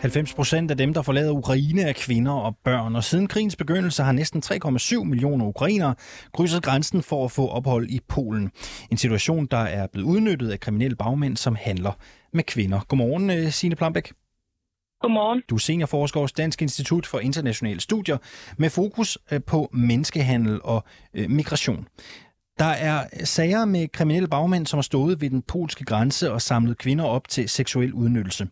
90 0.08 0.34
procent 0.34 0.70
af 0.70 0.76
dem, 0.76 0.94
der 0.94 1.02
forlader 1.02 1.30
Ukraine, 1.30 1.82
er 1.82 1.92
kvinder 1.92 2.32
og 2.32 2.56
børn. 2.64 2.96
Og 2.96 3.04
siden 3.04 3.26
krigens 3.26 3.56
begyndelse 3.56 4.02
har 4.02 4.12
næsten 4.12 4.42
3,7 4.44 5.04
millioner 5.04 5.46
ukrainere 5.46 5.94
krydset 6.34 6.62
grænsen 6.62 7.02
for 7.02 7.24
at 7.24 7.30
få 7.30 7.48
ophold 7.48 7.90
i 7.90 8.00
Polen. 8.08 8.50
En 8.90 8.96
situation, 8.96 9.46
der 9.46 9.58
er 9.58 9.86
blevet 9.92 10.06
udnyttet 10.06 10.50
af 10.50 10.60
kriminelle 10.60 10.96
bagmænd, 10.96 11.36
som 11.36 11.56
handler 11.60 11.92
med 12.32 12.44
kvinder. 12.44 12.80
Godmorgen, 12.88 13.30
øh, 13.30 13.52
Signe 13.52 13.76
Plambæk. 13.76 14.12
Godmorgen. 15.00 15.42
Du 15.50 15.54
er 15.54 15.58
seniorforsker 15.58 16.20
hos 16.20 16.32
Dansk 16.32 16.62
Institut 16.62 17.06
for 17.06 17.18
Internationale 17.18 17.80
Studier 17.80 18.16
med 18.58 18.70
fokus 18.70 19.18
øh, 19.32 19.40
på 19.46 19.70
menneskehandel 19.72 20.60
og 20.64 20.84
øh, 21.14 21.30
migration. 21.30 21.86
Der 22.58 22.64
er 22.64 23.24
sager 23.24 23.64
med 23.64 23.88
kriminelle 23.88 24.28
bagmænd, 24.28 24.66
som 24.66 24.76
har 24.76 24.82
stået 24.82 25.20
ved 25.20 25.30
den 25.30 25.42
polske 25.42 25.84
grænse 25.84 26.32
og 26.32 26.42
samlet 26.42 26.78
kvinder 26.78 27.04
op 27.04 27.28
til 27.28 27.48
seksuel 27.48 27.92
udnyttelse. 27.92 28.48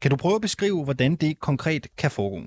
Kan 0.00 0.10
du 0.10 0.16
prøve 0.16 0.34
at 0.34 0.46
beskrive, 0.48 0.84
hvordan 0.84 1.16
det 1.16 1.40
konkret 1.40 1.86
kan 1.96 2.10
foregå? 2.10 2.40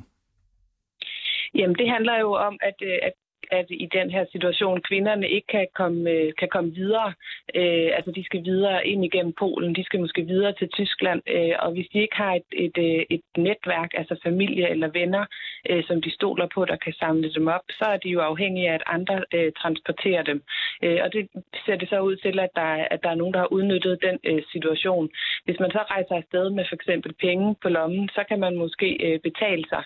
Jamen, 1.55 1.75
det 1.75 1.89
handler 1.89 2.19
jo 2.19 2.33
om, 2.33 2.57
at, 2.61 2.77
øh, 2.81 2.97
at 3.07 3.13
at 3.51 3.65
i 3.69 3.87
den 3.93 4.11
her 4.11 4.25
situation 4.31 4.81
kvinderne 4.81 5.29
ikke 5.29 5.47
kan 5.47 5.67
komme, 5.75 6.09
øh, 6.09 6.33
kan 6.39 6.49
komme 6.49 6.71
videre. 6.73 7.13
Øh, 7.55 7.89
altså 7.97 8.11
de 8.11 8.23
skal 8.25 8.45
videre 8.45 8.87
ind 8.87 9.05
igennem 9.05 9.33
Polen, 9.39 9.75
de 9.75 9.83
skal 9.83 9.99
måske 9.99 10.21
videre 10.21 10.53
til 10.53 10.69
Tyskland, 10.69 11.21
øh, 11.27 11.55
og 11.59 11.71
hvis 11.71 11.87
de 11.93 12.01
ikke 12.01 12.15
har 12.15 12.33
et, 12.33 12.49
et, 12.65 12.77
øh, 12.77 13.05
et 13.09 13.21
netværk, 13.37 13.91
altså 13.93 14.15
familie 14.23 14.69
eller 14.69 14.87
venner, 14.87 15.25
øh, 15.69 15.83
som 15.87 16.01
de 16.01 16.11
stoler 16.13 16.47
på, 16.53 16.65
der 16.65 16.75
kan 16.75 16.93
samle 16.93 17.33
dem 17.33 17.47
op, 17.47 17.65
så 17.69 17.85
er 17.85 17.97
de 17.97 18.09
jo 18.09 18.19
afhængige 18.19 18.69
af, 18.69 18.73
at 18.73 18.83
andre 18.85 19.23
øh, 19.33 19.51
transporterer 19.61 20.23
dem. 20.23 20.43
Øh, 20.83 20.99
og 21.03 21.13
det 21.13 21.29
ser 21.65 21.75
det 21.75 21.89
så 21.89 21.99
ud 21.99 22.15
til, 22.15 22.39
at 22.39 22.49
der, 22.55 22.71
at 22.93 22.99
der 23.03 23.09
er 23.09 23.15
nogen, 23.15 23.33
der 23.33 23.39
har 23.39 23.53
udnyttet 23.57 23.99
den 24.07 24.17
øh, 24.23 24.43
situation. 24.51 25.09
Hvis 25.45 25.59
man 25.59 25.71
så 25.71 25.81
rejser 25.93 26.15
afsted 26.15 26.49
med 26.49 26.65
for 26.69 26.75
eksempel 26.75 27.13
penge 27.13 27.55
på 27.61 27.69
lommen, 27.69 28.09
så 28.09 28.23
kan 28.29 28.39
man 28.39 28.55
måske 28.57 28.89
øh, 29.07 29.19
betale 29.19 29.63
sig 29.69 29.83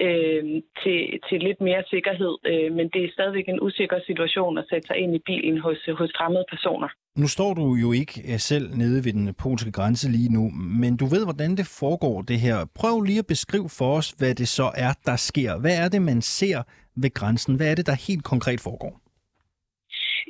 øh, 0.00 0.44
til, 0.82 1.20
til 1.28 1.38
lidt 1.40 1.60
mere 1.60 1.82
sikkerhed, 1.90 2.34
øh, 2.44 2.72
men 2.72 2.88
det 2.88 3.05
er 3.06 3.12
stadigvæk 3.12 3.48
en 3.48 3.60
usikker 3.60 3.98
situation 4.06 4.58
at 4.58 4.64
sætte 4.70 4.86
sig 4.86 4.96
ind 4.96 5.14
i 5.14 5.22
bilen 5.26 5.58
hos, 5.60 5.78
hos 5.98 6.10
fremmede 6.18 6.44
personer. 6.50 6.88
Nu 7.16 7.26
står 7.26 7.54
du 7.54 7.74
jo 7.74 7.92
ikke 7.92 8.22
eh, 8.24 8.38
selv 8.38 8.76
nede 8.76 9.04
ved 9.04 9.12
den 9.12 9.34
polske 9.34 9.72
grænse 9.72 10.10
lige 10.10 10.32
nu, 10.32 10.50
men 10.84 10.96
du 10.96 11.06
ved, 11.06 11.24
hvordan 11.24 11.56
det 11.56 11.66
foregår 11.80 12.22
det 12.22 12.38
her. 12.40 12.56
Prøv 12.74 13.00
lige 13.00 13.18
at 13.18 13.26
beskrive 13.26 13.68
for 13.78 13.96
os, 13.96 14.10
hvad 14.18 14.34
det 14.34 14.48
så 14.48 14.70
er, 14.74 14.92
der 15.06 15.16
sker. 15.16 15.58
Hvad 15.58 15.76
er 15.84 15.88
det, 15.88 16.02
man 16.02 16.22
ser 16.22 16.62
ved 16.96 17.14
grænsen? 17.14 17.54
Hvad 17.56 17.70
er 17.70 17.74
det, 17.74 17.86
der 17.86 18.06
helt 18.08 18.24
konkret 18.24 18.60
foregår? 18.60 19.05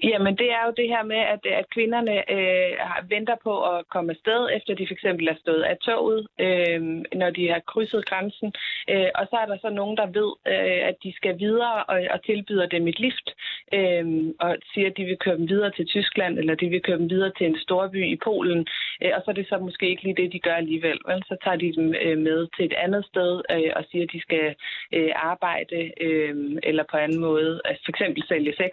Jamen, 0.03 0.37
det 0.39 0.51
er 0.51 0.63
jo 0.67 0.73
det 0.77 0.89
her 0.89 1.03
med, 1.03 1.17
at, 1.17 1.47
at 1.47 1.71
kvinderne 1.71 2.31
øh, 2.31 3.11
venter 3.11 3.37
på 3.43 3.63
at 3.63 3.89
komme 3.89 4.11
afsted, 4.13 4.49
efter 4.57 4.75
de 4.75 4.87
fx 4.87 5.05
er 5.05 5.37
stået 5.41 5.63
af 5.63 5.77
toget, 5.77 6.27
øh, 6.41 6.81
når 7.21 7.31
de 7.31 7.49
har 7.49 7.61
krydset 7.61 8.07
grænsen. 8.07 8.53
Øh, 8.91 9.11
og 9.15 9.27
så 9.31 9.37
er 9.37 9.47
der 9.47 9.59
så 9.61 9.71
nogen, 9.71 9.97
der 9.97 10.07
ved, 10.07 10.31
øh, 10.53 10.89
at 10.89 10.97
de 11.03 11.13
skal 11.17 11.39
videre 11.39 11.85
og, 11.85 11.99
og 12.11 12.25
tilbyder 12.25 12.67
dem 12.67 12.89
et 12.89 13.01
lift, 13.01 13.29
øh, 13.75 14.07
og 14.41 14.57
siger, 14.75 14.87
at 14.91 14.97
de 14.97 15.05
vil 15.05 15.19
køre 15.19 15.37
dem 15.37 15.49
videre 15.49 15.71
til 15.71 15.87
Tyskland, 15.87 16.39
eller 16.39 16.55
de 16.55 16.69
vil 16.69 16.83
køre 16.83 16.99
dem 16.99 17.11
videre 17.11 17.33
til 17.39 17.47
en 17.47 17.59
storby 17.59 18.01
i 18.15 18.17
Polen. 18.25 18.67
Øh, 19.03 19.13
og 19.17 19.23
så 19.25 19.31
er 19.31 19.35
det 19.35 19.49
så 19.49 19.59
måske 19.59 19.89
ikke 19.89 20.03
lige 20.03 20.21
det, 20.23 20.33
de 20.33 20.41
gør 20.41 20.55
alligevel. 20.55 20.99
Vel? 21.07 21.23
Så 21.27 21.37
tager 21.45 21.57
de 21.57 21.73
dem 21.73 21.95
øh, 22.03 22.19
med 22.19 22.49
til 22.57 22.65
et 22.65 22.73
andet 22.85 23.05
sted 23.07 23.43
øh, 23.51 23.73
og 23.77 23.85
siger, 23.91 24.05
at 24.05 24.13
de 24.13 24.21
skal 24.21 24.55
øh, 24.93 25.13
arbejde 25.15 25.93
øh, 26.01 26.35
eller 26.63 26.85
på 26.91 26.97
anden 26.97 27.21
måde, 27.21 27.61
altså 27.65 27.83
for 27.85 27.93
eksempel 27.93 28.23
sælge 28.29 28.55
sex. 28.57 28.73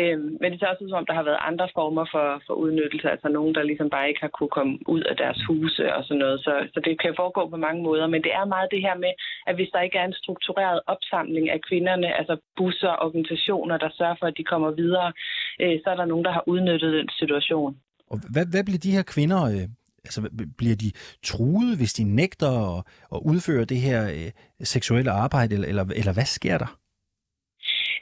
Øh, 0.00 0.18
men 0.40 0.52
det 0.52 0.63
ser 0.64 0.72
også 0.72 0.84
ud 0.84 0.90
som 0.90 1.00
om, 1.02 1.06
der 1.10 1.18
har 1.18 1.28
været 1.28 1.46
andre 1.50 1.68
former 1.78 2.04
for, 2.14 2.26
for 2.46 2.54
udnyttelse, 2.64 3.08
altså 3.14 3.28
nogen, 3.28 3.54
der 3.54 3.62
ligesom 3.70 3.88
bare 3.94 4.08
ikke 4.08 4.24
har 4.26 4.32
kunne 4.36 4.54
komme 4.58 4.72
ud 4.94 5.02
af 5.10 5.16
deres 5.22 5.40
huse 5.48 5.84
og 5.96 6.02
sådan 6.04 6.22
noget. 6.24 6.38
Så, 6.46 6.52
så 6.74 6.78
det 6.86 6.94
kan 7.02 7.18
foregå 7.22 7.42
på 7.48 7.58
mange 7.66 7.82
måder, 7.88 8.06
men 8.06 8.22
det 8.26 8.32
er 8.40 8.52
meget 8.54 8.68
det 8.74 8.82
her 8.86 8.96
med, 9.04 9.12
at 9.48 9.54
hvis 9.56 9.70
der 9.74 9.80
ikke 9.86 9.98
er 9.98 10.06
en 10.06 10.20
struktureret 10.22 10.80
opsamling 10.94 11.46
af 11.54 11.60
kvinderne, 11.68 12.08
altså 12.20 12.34
busser, 12.58 12.92
organisationer, 13.06 13.76
der 13.84 13.90
sørger 13.98 14.16
for, 14.20 14.26
at 14.26 14.38
de 14.38 14.44
kommer 14.52 14.70
videre, 14.82 15.08
øh, 15.62 15.76
så 15.82 15.86
er 15.92 15.96
der 15.98 16.10
nogen, 16.12 16.24
der 16.24 16.32
har 16.36 16.44
udnyttet 16.52 16.92
den 16.98 17.08
situation. 17.20 17.72
Og 18.12 18.16
hvad, 18.34 18.46
hvad 18.52 18.64
bliver 18.64 18.82
de 18.86 18.96
her 18.96 19.06
kvinder 19.14 19.40
øh, 19.54 19.66
altså, 20.06 20.20
bliver 20.58 20.76
de 20.76 20.90
truet, 21.22 21.76
hvis 21.76 21.92
de 21.92 22.04
nægter 22.04 22.52
at, 22.68 22.84
at 23.14 23.20
udføre 23.30 23.64
det 23.64 23.80
her 23.88 24.00
øh, 24.16 24.30
seksuelle 24.74 25.10
arbejde, 25.10 25.54
eller, 25.54 25.68
eller, 25.68 25.84
eller 26.00 26.12
hvad 26.12 26.28
sker 26.38 26.58
der? 26.58 26.78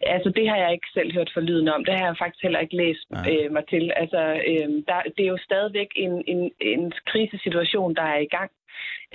Altså, 0.06 0.30
det 0.36 0.48
har 0.48 0.56
jeg 0.56 0.72
ikke 0.72 0.90
selv 0.94 1.12
hørt 1.12 1.30
for 1.34 1.40
lyden 1.40 1.68
om. 1.68 1.84
Det 1.84 1.94
har 1.94 2.06
jeg 2.06 2.16
faktisk 2.18 2.42
heller 2.42 2.60
ikke 2.60 2.76
læst 2.76 3.06
øh, 3.30 3.52
mig 3.52 3.64
til. 3.68 3.92
Altså, 3.96 4.22
øh, 4.50 4.68
der, 4.88 4.98
det 5.16 5.22
er 5.24 5.32
jo 5.34 5.38
stadigvæk 5.48 5.90
en, 5.96 6.24
en, 6.26 6.50
en 6.60 6.92
krisesituation, 7.06 7.94
der 7.94 8.02
er 8.02 8.18
i 8.18 8.32
gang. 8.36 8.50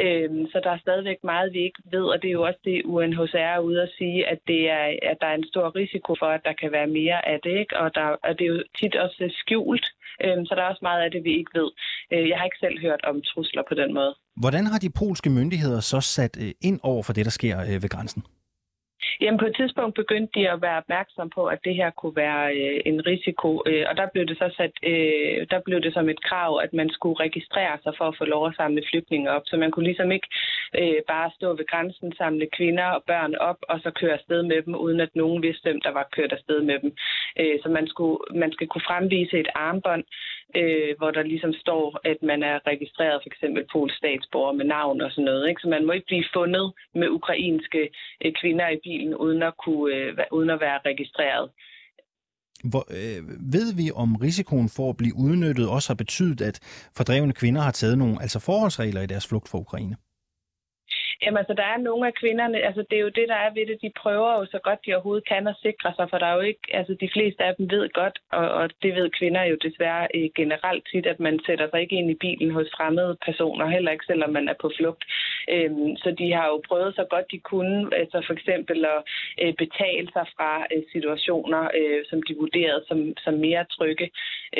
Øhm, 0.06 0.44
så 0.52 0.58
der 0.64 0.72
er 0.72 0.84
stadigvæk 0.86 1.20
meget, 1.24 1.54
vi 1.54 1.60
ikke 1.68 1.82
ved, 1.92 2.06
og 2.14 2.22
det 2.22 2.28
er 2.28 2.38
jo 2.40 2.44
også 2.50 2.60
det, 2.66 2.86
UNHCR 2.86 3.38
er 3.38 3.60
ude 3.60 3.82
at 3.82 3.94
sige, 3.98 4.28
at, 4.28 4.40
det 4.48 4.70
er, 4.70 4.86
at 5.12 5.18
der 5.22 5.28
er 5.28 5.36
en 5.36 5.48
stor 5.52 5.76
risiko 5.76 6.16
for, 6.20 6.26
at 6.26 6.42
der 6.46 6.54
kan 6.54 6.72
være 6.72 6.88
mere 6.88 7.28
af 7.28 7.40
det, 7.44 7.60
ikke? 7.60 7.78
Og, 7.80 7.96
der, 7.96 8.06
og 8.26 8.40
det 8.40 8.44
er 8.46 8.54
jo 8.56 8.64
tit 8.80 8.96
også 8.96 9.34
skjult, 9.42 9.86
øhm, 10.24 10.46
så 10.46 10.56
der 10.56 10.62
er 10.62 10.70
også 10.74 10.86
meget 10.90 11.02
af 11.04 11.12
det, 11.12 11.24
vi 11.24 11.34
ikke 11.38 11.52
ved. 11.60 11.70
Øh, 12.14 12.30
jeg 12.30 12.38
har 12.38 12.46
ikke 12.46 12.64
selv 12.66 12.80
hørt 12.82 13.02
om 13.04 13.22
trusler 13.22 13.64
på 13.70 13.76
den 13.76 13.94
måde. 13.94 14.16
Hvordan 14.44 14.66
har 14.66 14.80
de 14.80 14.90
polske 15.02 15.30
myndigheder 15.30 15.80
så 15.80 16.00
sat 16.02 16.38
øh, 16.44 16.52
ind 16.62 16.80
over 16.84 17.04
for 17.04 17.14
det, 17.14 17.26
der 17.26 17.32
sker 17.32 17.56
øh, 17.60 17.84
ved 17.84 17.90
grænsen? 17.90 18.24
Jamen 19.22 19.40
på 19.40 19.46
et 19.46 19.56
tidspunkt 19.56 19.96
begyndte 19.96 20.40
de 20.40 20.50
at 20.50 20.62
være 20.62 20.78
opmærksom 20.78 21.30
på, 21.30 21.46
at 21.46 21.60
det 21.66 21.76
her 21.76 21.90
kunne 21.90 22.16
være 22.16 22.56
øh, 22.56 22.80
en 22.86 23.06
risiko, 23.06 23.64
øh, 23.70 23.86
og 23.90 23.98
der 23.98 24.08
blev 24.14 24.26
det 24.28 24.38
så 24.38 24.50
sat, 24.58 24.74
øh, 24.84 25.48
der 25.52 25.60
blev 25.66 25.82
det 25.82 25.94
som 25.94 26.10
et 26.10 26.22
krav, 26.24 26.60
at 26.64 26.74
man 26.74 26.90
skulle 26.90 27.20
registrere 27.26 27.78
sig 27.84 27.94
for 27.98 28.06
at 28.08 28.18
få 28.18 28.26
lov 28.26 28.48
at 28.48 28.56
samle 28.56 28.84
flygtninge 28.90 29.32
op. 29.32 29.42
Så 29.46 29.58
man 29.58 29.72
kunne 29.72 29.86
ligesom 29.86 30.12
ikke 30.12 30.28
øh, 30.82 31.02
bare 31.08 31.32
stå 31.38 31.48
ved 31.58 31.66
grænsen, 31.72 32.14
samle 32.18 32.48
kvinder 32.58 32.88
og 32.98 33.04
børn 33.08 33.36
op, 33.36 33.60
og 33.70 33.80
så 33.84 33.92
køre 33.92 34.14
afsted 34.14 34.44
med 34.44 34.62
dem, 34.62 34.76
uden 34.76 35.00
at 35.00 35.16
nogen 35.16 35.44
vidste, 35.44 35.64
hvem 35.64 35.82
der 35.82 35.92
var 35.92 36.08
kørt 36.12 36.32
afsted 36.32 36.62
med 36.62 36.80
dem. 36.80 36.92
Øh, 37.40 37.58
så 37.64 37.70
man, 37.70 37.88
skulle, 37.88 38.20
man 38.36 38.52
skal 38.52 38.68
kunne 38.68 38.90
fremvise 38.90 39.40
et 39.40 39.50
armbånd, 39.56 40.04
øh, 40.56 40.92
hvor 40.98 41.12
der 41.12 41.24
ligesom 41.24 41.54
står, 41.54 42.00
at 42.04 42.18
man 42.22 42.44
er 42.44 42.68
registreret 42.68 43.20
for 43.22 43.30
eksempel 43.30 43.64
polsk 43.72 43.98
statsborger 43.98 44.54
med 44.54 44.66
navn 44.66 45.02
og 45.02 45.12
sådan 45.12 45.26
noget. 45.26 45.50
Ikke? 45.50 45.62
Så 45.62 45.68
man 45.70 45.86
må 45.86 45.92
ikke 45.92 46.08
blive 46.08 46.26
fundet 46.34 46.74
med 46.94 47.10
ukrainske 47.10 47.90
øh, 48.26 48.32
kvinder 48.42 48.70
i 48.70 48.80
bilen 48.84 49.07
uden 49.16 49.44
at, 49.44 49.54
kunne, 49.66 49.96
øh, 49.96 50.18
uden 50.32 50.50
at 50.50 50.60
være 50.60 50.80
registreret. 50.86 51.50
Hvor, 52.64 52.86
øh, 53.00 53.22
ved 53.56 53.68
vi, 53.80 53.92
om 53.96 54.16
risikoen 54.16 54.70
for 54.76 54.90
at 54.90 54.98
blive 54.98 55.16
udnyttet 55.26 55.70
også 55.70 55.90
har 55.90 55.96
betydet, 56.04 56.42
at 56.42 56.58
fordrevne 56.98 57.34
kvinder 57.34 57.62
har 57.62 57.72
taget 57.72 57.98
nogle 57.98 58.18
altså 58.22 58.40
forholdsregler 58.40 59.02
i 59.02 59.12
deres 59.14 59.28
flugt 59.28 59.50
fra 59.50 59.58
Ukraine? 59.58 59.96
Jamen 61.22 61.38
altså, 61.38 61.54
der 61.54 61.68
er 61.74 61.78
nogle 61.78 62.08
af 62.08 62.14
kvinderne, 62.14 62.58
altså 62.70 62.84
det 62.90 62.98
er 62.98 63.06
jo 63.08 63.18
det, 63.20 63.28
der 63.28 63.40
er 63.46 63.52
ved 63.54 63.66
det, 63.68 63.78
de 63.82 63.92
prøver 64.02 64.32
jo 64.40 64.46
så 64.46 64.60
godt 64.64 64.86
de 64.86 64.94
overhovedet 64.94 65.28
kan 65.28 65.48
at 65.48 65.60
sikre 65.66 65.94
sig, 65.96 66.08
for 66.10 66.18
der 66.18 66.26
er 66.26 66.36
jo 66.40 66.46
ikke, 66.52 66.66
altså 66.80 66.94
de 67.02 67.10
fleste 67.14 67.44
af 67.44 67.56
dem 67.58 67.66
ved 67.70 67.90
godt, 67.94 68.20
og, 68.32 68.46
og 68.60 68.70
det 68.82 68.96
ved 68.96 69.10
kvinder 69.20 69.44
jo 69.44 69.58
desværre 69.66 70.08
øh, 70.16 70.30
generelt 70.36 70.84
tit, 70.92 71.06
at 71.06 71.20
man 71.20 71.40
sætter 71.46 71.68
sig 71.70 71.82
ikke 71.82 71.96
ind 71.96 72.10
i 72.12 72.22
bilen 72.26 72.52
hos 72.52 72.70
fremmede 72.78 73.18
personer, 73.26 73.68
heller 73.68 73.92
ikke 73.92 74.06
selvom 74.06 74.30
man 74.30 74.48
er 74.48 74.58
på 74.62 74.72
flugt. 74.78 75.04
Øhm, 75.56 75.90
så 76.04 76.10
de 76.20 76.28
har 76.38 76.48
jo 76.54 76.58
prøvet 76.70 76.96
så 76.96 77.06
godt 77.14 77.32
de 77.32 77.40
kunne, 77.52 77.78
altså 78.02 78.18
for 78.28 78.34
eksempel 78.34 78.86
at 78.96 79.00
øh, 79.42 79.54
betale 79.64 80.08
sig 80.16 80.26
fra 80.36 80.52
øh, 80.74 80.84
situationer, 80.94 81.64
øh, 81.80 82.00
som 82.10 82.20
de 82.28 82.34
vurderede 82.42 82.84
som, 82.90 83.00
som 83.26 83.34
mere 83.34 83.64
trygge, 83.76 84.08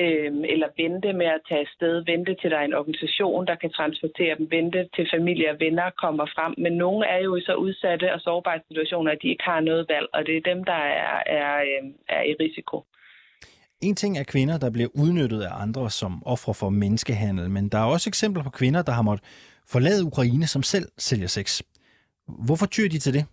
øh, 0.02 0.32
eller 0.54 0.70
vente 0.82 1.10
med 1.22 1.30
at 1.38 1.46
tage 1.50 1.66
afsted, 1.68 1.94
vente 2.12 2.34
til 2.36 2.52
der 2.52 2.58
er 2.60 2.68
en 2.68 2.80
organisation, 2.82 3.48
der 3.50 3.56
kan 3.56 3.72
transportere 3.80 4.38
dem, 4.38 4.48
vente 4.52 4.90
til 4.96 5.06
familie 5.16 5.48
og 5.54 5.60
venner 5.60 5.90
kommer 6.04 6.26
frem. 6.36 6.54
Men 6.58 6.74
nogle 6.84 7.06
er 7.06 7.20
jo 7.28 7.36
i 7.36 7.42
så 7.42 7.54
udsatte 7.66 8.14
og 8.14 8.20
sårbare 8.22 8.60
situationer, 8.68 9.12
at 9.12 9.20
de 9.22 9.28
ikke 9.34 9.44
har 9.44 9.60
noget 9.60 9.86
valg, 9.94 10.08
og 10.14 10.26
det 10.26 10.38
er 10.38 10.50
dem, 10.52 10.64
der 10.64 10.82
er, 11.04 11.18
er, 11.26 11.56
øh, 11.72 11.84
er 12.10 12.24
i 12.32 12.34
risiko. 12.44 12.78
En 13.82 13.96
ting 13.96 14.18
er 14.18 14.24
kvinder, 14.24 14.58
der 14.58 14.72
bliver 14.72 14.90
udnyttet 14.96 15.42
af 15.42 15.62
andre 15.62 15.90
som 15.90 16.24
ofre 16.26 16.54
for 16.54 16.70
menneskehandel, 16.70 17.50
men 17.50 17.70
der 17.70 17.78
er 17.78 17.86
også 17.86 18.10
eksempler 18.10 18.44
på 18.44 18.50
kvinder, 18.50 18.82
der 18.82 18.92
har 18.92 19.02
måttet 19.02 19.26
forlade 19.70 20.04
Ukraine, 20.04 20.48
som 20.48 20.64
selv 20.64 20.88
sælger 20.98 21.28
sex. 21.28 21.62
Hvorfor 22.28 22.66
tyr 22.66 22.90
de 22.90 23.00
til 23.00 23.14
det? 23.14 23.26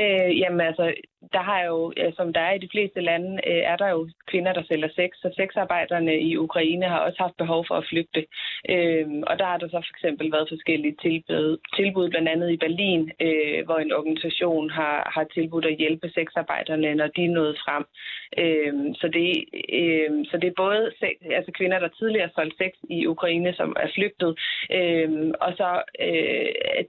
Øh, 0.00 0.38
jamen 0.38 0.60
altså, 0.60 0.94
der 1.32 1.42
har 1.42 1.60
jo, 1.64 1.92
øh, 1.96 2.12
som 2.16 2.32
der 2.32 2.40
er 2.40 2.52
i 2.54 2.64
de 2.64 2.72
fleste 2.72 3.00
lande, 3.00 3.40
øh, 3.46 3.62
er 3.72 3.76
der 3.76 3.88
jo 3.88 4.08
kvinder, 4.26 4.52
der 4.52 4.62
sælger 4.68 4.88
sex, 4.88 5.10
så 5.22 5.28
sexarbejderne 5.36 6.20
i 6.20 6.36
Ukraine 6.36 6.86
har 6.88 6.98
også 6.98 7.22
haft 7.22 7.36
behov 7.36 7.64
for 7.68 7.74
at 7.74 7.86
flygte. 7.90 8.26
Øh, 8.68 9.06
og 9.26 9.38
der 9.38 9.44
har 9.44 9.58
der 9.58 9.68
så 9.68 9.80
for 9.86 9.94
eksempel 9.96 10.32
været 10.32 10.48
forskellige 10.48 10.96
tilbud, 11.02 11.58
tilbud 11.76 12.08
blandt 12.10 12.28
andet 12.28 12.50
i 12.50 12.56
Berlin, 12.56 13.12
hvor 13.64 13.78
en 13.78 13.92
organisation 13.92 14.70
har, 14.70 15.12
har 15.14 15.24
tilbudt 15.24 15.66
at 15.66 15.76
hjælpe 15.76 16.08
sexarbejderne, 16.08 16.94
når 16.94 17.06
de 17.06 17.24
er 17.24 17.36
nået 17.38 17.56
frem. 17.64 17.84
Så 19.00 19.06
det, 19.16 19.26
så 20.30 20.36
det 20.42 20.48
er 20.48 20.62
både 20.64 20.92
altså 21.38 21.52
kvinder, 21.58 21.78
der 21.78 21.88
tidligere 21.88 22.26
har 22.26 22.32
solgt 22.34 22.56
sex 22.58 22.72
i 22.90 23.06
Ukraine, 23.06 23.54
som 23.54 23.76
er 23.80 23.88
flygtet, 23.94 24.30
og 25.44 25.50
så 25.58 25.68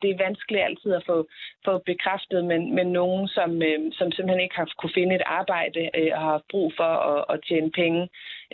det 0.01 0.09
er 0.09 0.23
vanskeligt 0.25 0.63
altid 0.63 0.93
at 0.93 1.03
få, 1.05 1.27
få 1.65 1.77
bekræftet, 1.77 2.45
men, 2.45 2.75
men 2.75 2.87
nogen, 2.87 3.27
som, 3.27 3.61
som 3.91 4.11
simpelthen 4.23 4.47
ikke 4.47 4.59
har 4.61 4.69
kunne 4.79 4.97
finde 4.99 5.15
et 5.15 5.29
arbejde 5.39 5.81
øh, 5.99 6.11
og 6.17 6.21
har 6.29 6.41
brug 6.51 6.67
for 6.79 6.91
at, 7.11 7.21
at 7.33 7.37
tjene 7.47 7.71
penge, 7.71 8.01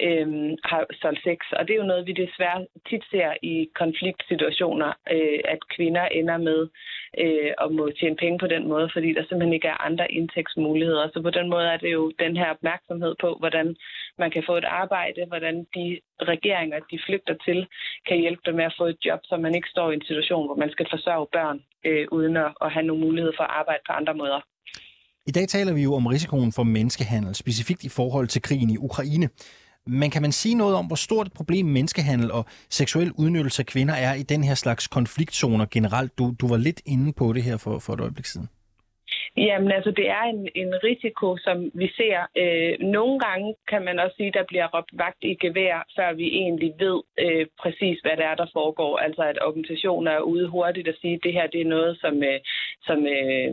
øh, 0.05 0.27
har 0.69 0.81
solgt 1.01 1.23
sex. 1.23 1.39
Og 1.57 1.61
det 1.67 1.73
er 1.73 1.81
jo 1.83 1.91
noget, 1.91 2.07
vi 2.07 2.13
desværre 2.23 2.65
tit 2.89 3.03
ser 3.11 3.31
i 3.53 3.55
konfliktsituationer, 3.81 4.91
øh, 5.15 5.39
at 5.53 5.59
kvinder 5.75 6.05
ender 6.19 6.37
med 6.37 6.59
øh, 7.23 7.51
at 7.63 7.71
må 7.77 7.83
tjene 7.99 8.15
penge 8.23 8.37
på 8.39 8.47
den 8.47 8.63
måde, 8.67 8.89
fordi 8.93 9.09
der 9.13 9.23
simpelthen 9.23 9.57
ikke 9.57 9.71
er 9.73 9.85
andre 9.87 10.11
indtægtsmuligheder. 10.11 11.09
Så 11.13 11.21
på 11.21 11.29
den 11.29 11.47
måde 11.49 11.67
er 11.73 11.77
det 11.77 11.91
jo 11.97 12.11
den 12.23 12.37
her 12.37 12.49
opmærksomhed 12.55 13.13
på, 13.23 13.29
hvordan 13.39 13.75
man 14.21 14.31
kan 14.31 14.43
få 14.47 14.53
et 14.57 14.69
arbejde, 14.83 15.25
hvordan 15.31 15.55
de 15.75 15.99
regeringer, 16.31 16.79
de 16.91 16.99
flygter 17.05 17.35
til, 17.45 17.67
kan 18.07 18.17
hjælpe 18.17 18.41
dem 18.45 18.55
med 18.55 18.65
at 18.65 18.75
få 18.77 18.85
et 18.85 18.99
job, 19.05 19.19
så 19.23 19.37
man 19.37 19.55
ikke 19.55 19.69
står 19.69 19.91
i 19.91 19.93
en 19.93 20.07
situation, 20.09 20.45
hvor 20.47 20.55
man 20.55 20.71
skal 20.71 20.87
forsørge 20.89 21.27
børn, 21.37 21.59
øh, 21.85 22.07
uden 22.11 22.37
at, 22.37 22.51
at 22.61 22.71
have 22.71 22.85
nogle 22.85 23.05
muligheder 23.05 23.35
for 23.37 23.43
at 23.43 23.55
arbejde 23.59 23.83
på 23.87 23.93
andre 23.93 24.13
måder. 24.13 24.41
I 25.29 25.31
dag 25.31 25.47
taler 25.47 25.73
vi 25.73 25.81
jo 25.81 25.95
om 25.95 26.05
risikoen 26.05 26.51
for 26.51 26.63
menneskehandel, 26.63 27.35
specifikt 27.35 27.83
i 27.83 27.89
forhold 27.89 28.27
til 28.27 28.41
krigen 28.41 28.69
i 28.69 28.77
Ukraine. 28.77 29.29
Men 29.87 30.11
kan 30.11 30.21
man 30.21 30.31
sige 30.31 30.55
noget 30.55 30.75
om, 30.75 30.85
hvor 30.85 30.95
stort 30.95 31.27
et 31.27 31.33
problem 31.33 31.65
menneskehandel 31.65 32.31
og 32.31 32.45
seksuel 32.69 33.11
udnyttelse 33.11 33.61
af 33.61 33.65
kvinder 33.65 33.93
er 33.93 34.13
i 34.13 34.23
den 34.23 34.43
her 34.43 34.55
slags 34.55 34.87
konfliktzoner 34.87 35.65
generelt? 35.71 36.17
Du, 36.17 36.35
du 36.39 36.47
var 36.47 36.57
lidt 36.57 36.81
inde 36.85 37.13
på 37.13 37.33
det 37.33 37.43
her 37.43 37.57
for, 37.57 37.79
for 37.79 37.93
et 37.93 37.99
øjeblik 37.99 38.25
siden. 38.25 38.49
Jamen 39.37 39.71
altså, 39.71 39.91
det 39.91 40.09
er 40.09 40.23
en, 40.23 40.49
en 40.55 40.73
risiko, 40.83 41.37
som 41.37 41.71
vi 41.73 41.87
ser. 41.97 42.19
Øh, 42.37 42.73
nogle 42.79 43.19
gange 43.19 43.55
kan 43.67 43.81
man 43.85 43.99
også 43.99 44.15
sige, 44.15 44.27
at 44.27 44.33
der 44.33 44.43
bliver 44.51 44.67
råbt 44.75 44.91
vagt 44.93 45.21
i 45.21 45.33
gevær, 45.41 45.85
før 45.95 46.13
vi 46.13 46.27
egentlig 46.41 46.73
ved 46.79 47.01
øh, 47.19 47.45
præcis, 47.59 47.99
hvad 47.99 48.17
det 48.17 48.25
er, 48.25 48.35
der 48.35 48.47
foregår. 48.53 48.97
Altså 48.97 49.21
at 49.21 49.37
organisationer 49.41 50.11
er 50.11 50.19
ude 50.19 50.47
hurtigt 50.47 50.87
og 50.87 50.95
sige, 51.01 51.13
at 51.13 51.23
det 51.23 51.33
her 51.33 51.47
det 51.47 51.61
er 51.61 51.75
noget, 51.77 51.97
som, 52.01 52.23
øh, 52.23 52.39
som 52.87 52.99
øh, 53.15 53.49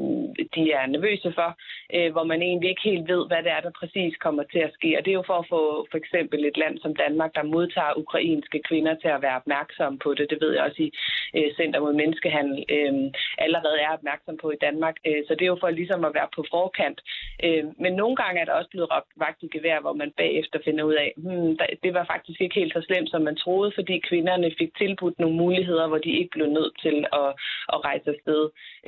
de 0.54 0.62
er 0.72 0.86
nervøse 0.86 1.32
for, 1.32 1.50
øh, 1.94 2.12
hvor 2.12 2.24
man 2.24 2.42
egentlig 2.42 2.70
ikke 2.70 2.88
helt 2.90 3.08
ved, 3.08 3.26
hvad 3.26 3.42
det 3.42 3.52
er, 3.52 3.60
der 3.60 3.78
præcis 3.80 4.16
kommer 4.16 4.42
til 4.52 4.58
at 4.58 4.74
ske. 4.74 4.96
Og 4.98 5.04
det 5.04 5.10
er 5.10 5.20
jo 5.20 5.26
for 5.26 5.38
at 5.38 5.48
få 5.48 5.86
for 5.90 5.98
eksempel 5.98 6.44
et 6.44 6.56
land 6.56 6.78
som 6.78 6.94
Danmark, 6.94 7.34
der 7.34 7.42
modtager 7.42 7.98
ukrainske 7.98 8.58
kvinder 8.68 8.94
til 8.94 9.08
at 9.08 9.22
være 9.22 9.36
opmærksom 9.36 9.98
på 9.98 10.14
det. 10.14 10.30
Det 10.30 10.38
ved 10.40 10.52
jeg 10.54 10.64
også 10.64 10.82
i 10.82 10.90
øh, 11.36 11.54
Center 11.56 11.80
mod 11.80 11.94
Menneskehandel 11.94 12.64
øh, 12.76 12.94
allerede 13.38 13.78
er 13.80 13.92
opmærksom 13.98 14.36
på 14.42 14.50
i 14.50 14.62
Danmark. 14.66 14.96
Øh, 15.06 15.22
så 15.26 15.34
det 15.34 15.42
er 15.44 15.52
jo 15.54 15.58
for 15.60 15.65
ligesom 15.70 16.04
at 16.04 16.14
være 16.14 16.28
på 16.36 16.44
forkant. 16.50 16.98
Øh, 17.44 17.64
men 17.82 17.92
nogle 18.00 18.16
gange 18.16 18.40
er 18.40 18.44
der 18.44 18.58
også 18.58 18.70
blevet 18.70 18.90
råbt 18.94 19.12
vagt 19.16 19.42
i 19.42 19.48
gevær, 19.54 19.80
hvor 19.80 19.92
man 20.02 20.10
bagefter 20.16 20.58
finder 20.64 20.84
ud 20.84 20.96
af, 21.04 21.12
hmm, 21.16 21.58
det 21.84 21.94
var 21.94 22.04
faktisk 22.12 22.40
ikke 22.40 22.58
helt 22.60 22.72
så 22.72 22.82
slemt, 22.86 23.10
som 23.10 23.22
man 23.22 23.36
troede, 23.36 23.72
fordi 23.74 23.94
kvinderne 24.08 24.50
fik 24.58 24.72
tilbudt 24.78 25.18
nogle 25.18 25.36
muligheder, 25.36 25.86
hvor 25.88 25.98
de 25.98 26.18
ikke 26.20 26.34
blev 26.36 26.48
nødt 26.58 26.74
til 26.84 26.96
at, 27.22 27.28
at 27.74 27.78
rejse 27.88 28.08
afsted 28.14 28.42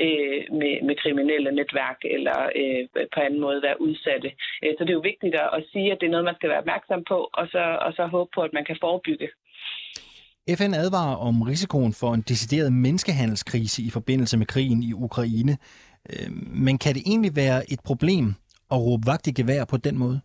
øh, 0.04 0.40
med, 0.60 0.74
med 0.86 0.94
kriminelle 1.02 1.50
netværk 1.60 1.98
eller 2.16 2.38
øh, 2.60 2.82
på 3.14 3.18
anden 3.20 3.40
måde 3.40 3.62
være 3.62 3.80
udsatte. 3.80 4.30
Øh, 4.62 4.72
så 4.76 4.80
det 4.84 4.90
er 4.90 5.00
jo 5.00 5.10
vigtigt 5.12 5.34
at, 5.34 5.48
at 5.58 5.62
sige, 5.72 5.92
at 5.92 5.98
det 6.00 6.06
er 6.06 6.14
noget, 6.14 6.30
man 6.30 6.38
skal 6.38 6.50
være 6.50 6.64
opmærksom 6.64 7.04
på, 7.12 7.18
og 7.32 7.46
så, 7.52 7.62
og 7.86 7.92
så 7.92 8.06
håbe 8.06 8.30
på, 8.34 8.40
at 8.42 8.52
man 8.52 8.64
kan 8.64 8.76
forebygge. 8.80 9.28
FN 10.56 10.74
advarer 10.74 11.16
om 11.16 11.42
risikoen 11.42 11.92
for 11.92 12.14
en 12.14 12.20
decideret 12.20 12.72
menneskehandelskrise 12.72 13.82
i 13.82 13.90
forbindelse 13.90 14.36
med 14.38 14.46
krigen 14.46 14.82
i 14.82 14.92
Ukraine. 14.92 15.56
Øh, 16.12 16.30
men 16.66 16.78
kan 16.78 16.94
det 16.94 17.02
egentlig 17.06 17.36
være 17.36 17.72
et 17.72 17.80
problem 17.84 18.26
at 18.72 18.78
råbe 18.86 19.06
vagt 19.06 19.26
i 19.26 19.32
gevær 19.32 19.64
på 19.64 19.76
den 19.76 19.98
måde? 19.98 20.20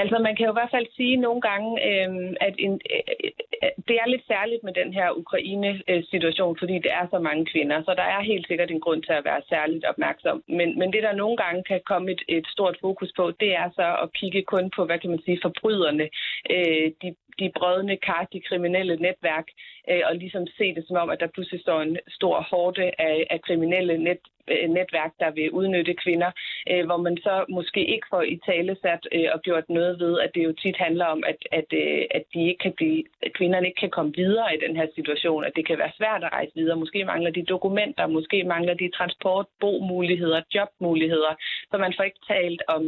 Altså, 0.00 0.16
man 0.26 0.36
kan 0.36 0.46
jo 0.46 0.52
i 0.52 0.58
hvert 0.58 0.74
fald 0.76 0.88
sige 0.96 1.16
nogle 1.16 1.40
gange, 1.40 1.70
øh, 1.88 2.10
at 2.46 2.54
en, 2.58 2.74
øh, 2.94 3.02
øh, 3.24 3.70
det 3.88 3.96
er 4.02 4.06
lidt 4.08 4.26
særligt 4.26 4.62
med 4.64 4.72
den 4.80 4.90
her 4.98 5.08
Ukraine-situation, 5.22 6.56
fordi 6.58 6.74
det 6.84 6.92
er 7.00 7.06
så 7.10 7.18
mange 7.18 7.44
kvinder, 7.52 7.82
så 7.82 7.92
der 8.00 8.06
er 8.14 8.30
helt 8.30 8.46
sikkert 8.46 8.70
en 8.70 8.84
grund 8.84 9.02
til 9.02 9.12
at 9.12 9.24
være 9.24 9.42
særligt 9.48 9.84
opmærksom. 9.84 10.42
Men, 10.48 10.78
men 10.78 10.92
det, 10.92 11.02
der 11.02 11.20
nogle 11.22 11.36
gange 11.36 11.62
kan 11.70 11.80
komme 11.86 12.10
et, 12.14 12.22
et 12.28 12.46
stort 12.54 12.76
fokus 12.80 13.10
på, 13.16 13.24
det 13.40 13.50
er 13.62 13.68
så 13.78 13.86
at 14.02 14.12
kigge 14.12 14.42
kun 14.42 14.70
på, 14.76 14.84
hvad 14.84 14.98
kan 14.98 15.10
man 15.10 15.22
sige, 15.24 15.38
forbryderne, 15.42 16.06
øh, 16.54 16.86
de, 17.02 17.08
de 17.38 17.50
brødne 17.58 17.96
kar, 17.96 18.28
de 18.32 18.40
kriminelle 18.40 18.96
netværk, 18.96 19.46
øh, 19.90 20.02
og 20.08 20.16
ligesom 20.16 20.46
se 20.46 20.74
det 20.74 20.84
som 20.86 20.96
om, 20.96 21.10
at 21.10 21.20
der 21.20 21.26
pludselig 21.26 21.60
står 21.60 21.82
en 21.82 21.98
stor 22.08 22.40
hårde 22.50 22.84
af, 22.98 23.26
af 23.30 23.40
kriminelle 23.40 23.98
net, 23.98 24.22
Øh, 24.50 24.68
netværk, 24.78 25.12
der 25.20 25.30
vil 25.30 25.50
udnytte 25.50 25.94
kvinder, 25.94 26.30
øh, 26.70 26.86
hvor 26.86 26.96
man 26.96 27.16
så 27.16 27.44
måske 27.48 27.82
ikke 27.94 28.06
får 28.10 28.22
i 28.22 28.36
tale 28.46 28.76
sat 28.82 29.08
øh, 29.12 29.28
og 29.34 29.42
gjort 29.42 29.68
noget 29.68 30.00
ved, 30.00 30.20
at 30.20 30.30
det 30.34 30.44
jo 30.44 30.52
tit 30.52 30.76
handler 30.76 31.06
om, 31.14 31.22
at, 31.26 31.40
at, 31.58 31.68
øh, 31.72 32.02
at, 32.10 32.24
de 32.34 32.40
ikke 32.48 32.62
kan 32.66 32.72
blive, 32.72 33.04
at 33.22 33.32
kvinderne 33.32 33.66
ikke 33.66 33.80
kan 33.80 33.90
komme 33.90 34.12
videre 34.14 34.54
i 34.54 34.60
den 34.66 34.76
her 34.76 34.86
situation, 34.94 35.44
at 35.44 35.52
det 35.56 35.66
kan 35.66 35.78
være 35.78 35.96
svært 35.96 36.24
at 36.24 36.32
rejse 36.32 36.52
videre. 36.54 36.76
Måske 36.76 37.04
mangler 37.04 37.30
de 37.30 37.42
dokumenter, 37.42 38.06
måske 38.06 38.44
mangler 38.44 38.74
de 38.74 38.90
transport, 38.98 39.46
bomuligheder, 39.60 40.40
jobmuligheder, 40.54 41.32
så 41.70 41.78
man 41.78 41.94
får 41.96 42.04
ikke 42.04 42.24
talt 42.28 42.62
om 42.68 42.82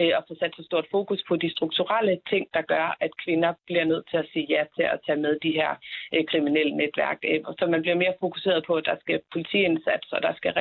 øh, 0.00 0.12
at 0.18 0.24
få 0.28 0.34
sat 0.40 0.52
så 0.56 0.62
stort 0.62 0.86
fokus 0.90 1.20
på 1.28 1.36
de 1.36 1.50
strukturelle 1.50 2.20
ting, 2.30 2.46
der 2.54 2.62
gør, 2.62 2.96
at 3.00 3.10
kvinder 3.24 3.52
bliver 3.66 3.84
nødt 3.84 4.06
til 4.10 4.16
at 4.16 4.28
sige 4.32 4.46
ja 4.48 4.62
til 4.76 4.82
at 4.82 4.98
tage 5.06 5.20
med 5.26 5.38
de 5.42 5.50
her 5.50 5.70
øh, 6.14 6.24
kriminelle 6.30 6.76
netværk. 6.76 7.18
Øh, 7.30 7.40
så 7.58 7.66
man 7.66 7.82
bliver 7.82 7.96
mere 8.02 8.14
fokuseret 8.20 8.64
på, 8.66 8.74
at 8.74 8.86
der 8.90 8.96
skal 9.00 9.20
politiindsats, 9.32 10.12
og 10.12 10.22
der 10.22 10.32
skal 10.34 10.52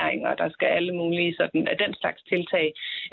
ernæring, 0.00 0.26
og 0.26 0.38
der 0.38 0.48
skal 0.50 0.68
alle 0.78 0.94
mulige 1.00 1.34
sådan, 1.40 1.68
af 1.68 1.76
den 1.84 1.94
slags 2.00 2.22
tiltag, 2.22 2.66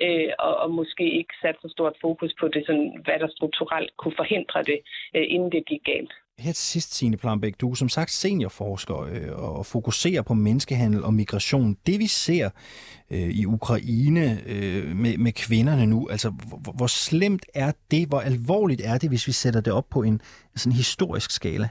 øh, 0.04 0.30
og, 0.40 0.54
og 0.64 0.70
måske 0.72 1.06
ikke 1.20 1.34
sat 1.42 1.56
så 1.62 1.70
stort 1.76 1.96
fokus 2.02 2.32
på 2.40 2.48
det, 2.48 2.64
sådan, 2.66 2.90
hvad 3.06 3.20
der 3.20 3.30
strukturelt 3.38 3.92
kunne 3.98 4.16
forhindre 4.22 4.64
det, 4.64 4.80
øh, 5.16 5.26
inden 5.34 5.52
det 5.52 5.66
gik 5.66 5.84
galt. 5.86 6.14
Her 6.40 6.52
til 6.52 6.66
sidst, 6.74 6.96
Signe 6.96 7.18
Plambæk, 7.18 7.54
du 7.62 7.72
er 7.72 7.76
som 7.76 7.90
sagt 7.90 8.12
seniorforsker 8.12 8.98
øh, 9.02 9.58
og 9.58 9.66
fokuserer 9.66 10.22
på 10.22 10.34
menneskehandel 10.34 11.04
og 11.04 11.14
migration. 11.14 11.78
Det 11.86 12.00
vi 12.00 12.08
ser 12.08 12.50
øh, 13.12 13.30
i 13.42 13.46
Ukraine 13.46 14.26
øh, 14.46 14.96
med, 14.96 15.18
med 15.18 15.32
kvinderne 15.32 15.86
nu, 15.86 16.08
altså 16.12 16.30
hvor, 16.30 16.74
hvor 16.78 16.88
slemt 16.88 17.46
er 17.56 17.72
det, 17.92 18.08
hvor 18.08 18.20
alvorligt 18.20 18.82
er 18.86 18.98
det, 18.98 19.10
hvis 19.10 19.28
vi 19.28 19.32
sætter 19.32 19.62
det 19.62 19.74
op 19.74 19.90
på 19.90 20.04
en 20.04 20.22
sådan 20.56 20.76
historisk 20.76 21.32
skala? 21.32 21.70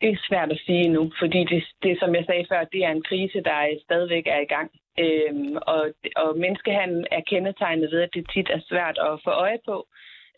Det 0.00 0.08
er 0.10 0.26
svært 0.28 0.52
at 0.52 0.60
sige 0.66 0.88
nu, 0.88 1.12
fordi 1.18 1.40
det, 1.44 1.64
det 1.82 1.98
som 2.00 2.14
jeg 2.14 2.24
sagde 2.26 2.46
før, 2.48 2.64
det 2.64 2.84
er 2.84 2.90
en 2.90 3.02
krise, 3.02 3.40
der 3.40 3.78
stadigvæk 3.84 4.26
er 4.26 4.40
i 4.40 4.50
gang. 4.54 4.70
Øhm, 4.98 5.56
og, 5.56 5.82
og 6.16 6.38
menneskehandel 6.38 7.06
er 7.10 7.20
kendetegnet 7.20 7.90
ved, 7.92 8.00
at 8.00 8.14
det 8.14 8.30
tit 8.32 8.50
er 8.50 8.60
svært 8.70 8.98
at 8.98 9.20
få 9.24 9.30
øje 9.30 9.58
på 9.68 9.86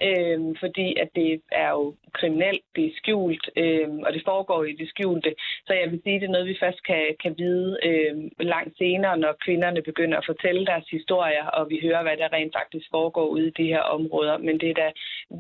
øh, 0.09 0.39
fordi 0.63 0.87
at 1.03 1.09
det 1.15 1.41
er 1.53 1.71
jo 1.71 1.95
kriminelt, 2.19 2.65
det 2.77 2.85
er 2.87 2.97
skjult, 3.01 3.45
øh, 3.57 3.89
og 4.07 4.11
det 4.15 4.23
foregår 4.31 4.65
i 4.65 4.73
det 4.81 4.89
skjulte. 4.89 5.35
Så 5.67 5.73
jeg 5.81 5.91
vil 5.91 6.01
sige, 6.03 6.15
at 6.15 6.21
det 6.21 6.29
er 6.29 6.37
noget, 6.37 6.53
vi 6.53 6.63
først 6.65 6.81
kan, 6.91 7.03
kan 7.23 7.35
vide 7.39 7.71
øh, 7.89 8.15
langt 8.55 8.75
senere, 8.79 9.17
når 9.19 9.33
kvinderne 9.45 9.83
begynder 9.83 10.19
at 10.19 10.29
fortælle 10.31 10.67
deres 10.67 10.87
historier, 10.97 11.47
og 11.47 11.71
vi 11.71 11.79
hører, 11.83 12.03
hvad 12.03 12.17
der 12.17 12.33
rent 12.33 12.55
faktisk 12.61 12.87
foregår 12.91 13.27
ude 13.27 13.47
i 13.49 13.57
de 13.61 13.67
her 13.75 13.85
områder. 13.97 14.39
Men 14.39 14.61
det 14.61 14.71
er 14.71 14.79
da 14.85 14.89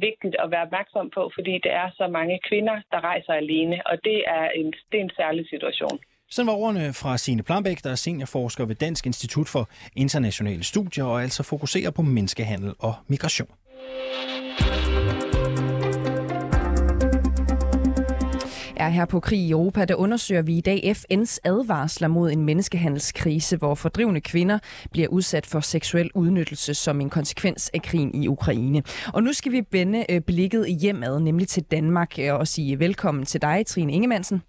vigtigt 0.07 0.37
at 0.42 0.51
være 0.51 0.66
opmærksom 0.66 1.11
på, 1.16 1.31
fordi 1.35 1.55
det 1.64 1.73
er 1.83 1.88
så 2.01 2.07
mange 2.18 2.40
kvinder, 2.49 2.77
der 2.92 3.01
rejser 3.11 3.33
alene, 3.33 3.77
og 3.87 4.05
det 4.05 4.18
er 4.27 4.44
en, 4.59 4.66
det 4.90 4.96
er 5.01 5.05
en 5.05 5.16
særlig 5.16 5.44
situation. 5.49 5.99
Sådan 6.31 6.46
var 6.46 6.53
ordene 6.53 6.92
fra 6.92 7.18
Signe 7.18 7.42
Plambæk, 7.42 7.79
der 7.85 7.90
er 7.90 7.94
seniorforsker 7.94 8.64
ved 8.66 8.75
Dansk 8.75 9.07
Institut 9.07 9.49
for 9.49 9.68
Internationale 9.96 10.64
Studier 10.64 11.05
og 11.05 11.23
altså 11.23 11.42
fokuserer 11.42 11.90
på 11.90 12.03
menneskehandel 12.03 12.75
og 12.79 12.94
migration 13.09 13.49
er 18.81 18.88
her 18.88 19.05
på 19.05 19.21
Krig 19.21 19.38
i 19.38 19.51
Europa, 19.51 19.85
der 19.85 19.95
undersøger 19.95 20.43
vi 20.43 20.57
i 20.57 20.61
dag 20.61 20.95
FN's 20.97 21.38
advarsler 21.45 22.09
mod 22.09 22.31
en 22.31 22.45
menneskehandelskrise, 22.45 23.57
hvor 23.57 23.75
fordrivne 23.75 24.21
kvinder 24.21 24.59
bliver 24.93 25.09
udsat 25.09 25.47
for 25.47 25.61
seksuel 25.61 26.11
udnyttelse 26.14 26.75
som 26.75 27.01
en 27.01 27.11
konsekvens 27.11 27.71
af 27.75 27.83
krigen 27.83 28.23
i 28.23 28.29
Ukraine. 28.29 28.83
Og 29.14 29.23
nu 29.23 29.33
skal 29.33 29.53
vi 29.53 29.62
vende 29.73 30.05
øh, 30.11 30.21
blikket 30.21 30.66
hjemad, 30.81 31.21
nemlig 31.21 31.49
til 31.49 31.62
Danmark, 31.62 32.19
øh, 32.19 32.35
og 32.35 32.49
sige 32.49 32.79
velkommen 32.79 33.25
til 33.25 33.43
dig, 33.43 33.66
Trine 33.66 33.93
Ingemannsen. 33.93 34.43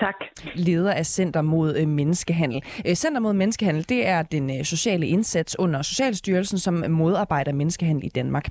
Tak. 0.00 0.14
Leder 0.54 0.92
af 0.92 1.06
Center 1.06 1.42
mod 1.42 1.76
øh, 1.76 1.88
Menneskehandel. 1.88 2.62
Øh, 2.86 2.94
Center 2.94 3.20
mod 3.20 3.32
Menneskehandel, 3.32 3.88
det 3.88 4.06
er 4.06 4.22
den 4.22 4.58
øh, 4.58 4.64
sociale 4.64 5.06
indsats 5.06 5.58
under 5.58 5.82
Socialstyrelsen, 5.82 6.58
som 6.58 6.84
modarbejder 6.88 7.52
menneskehandel 7.52 8.04
i 8.04 8.08
Danmark. 8.08 8.48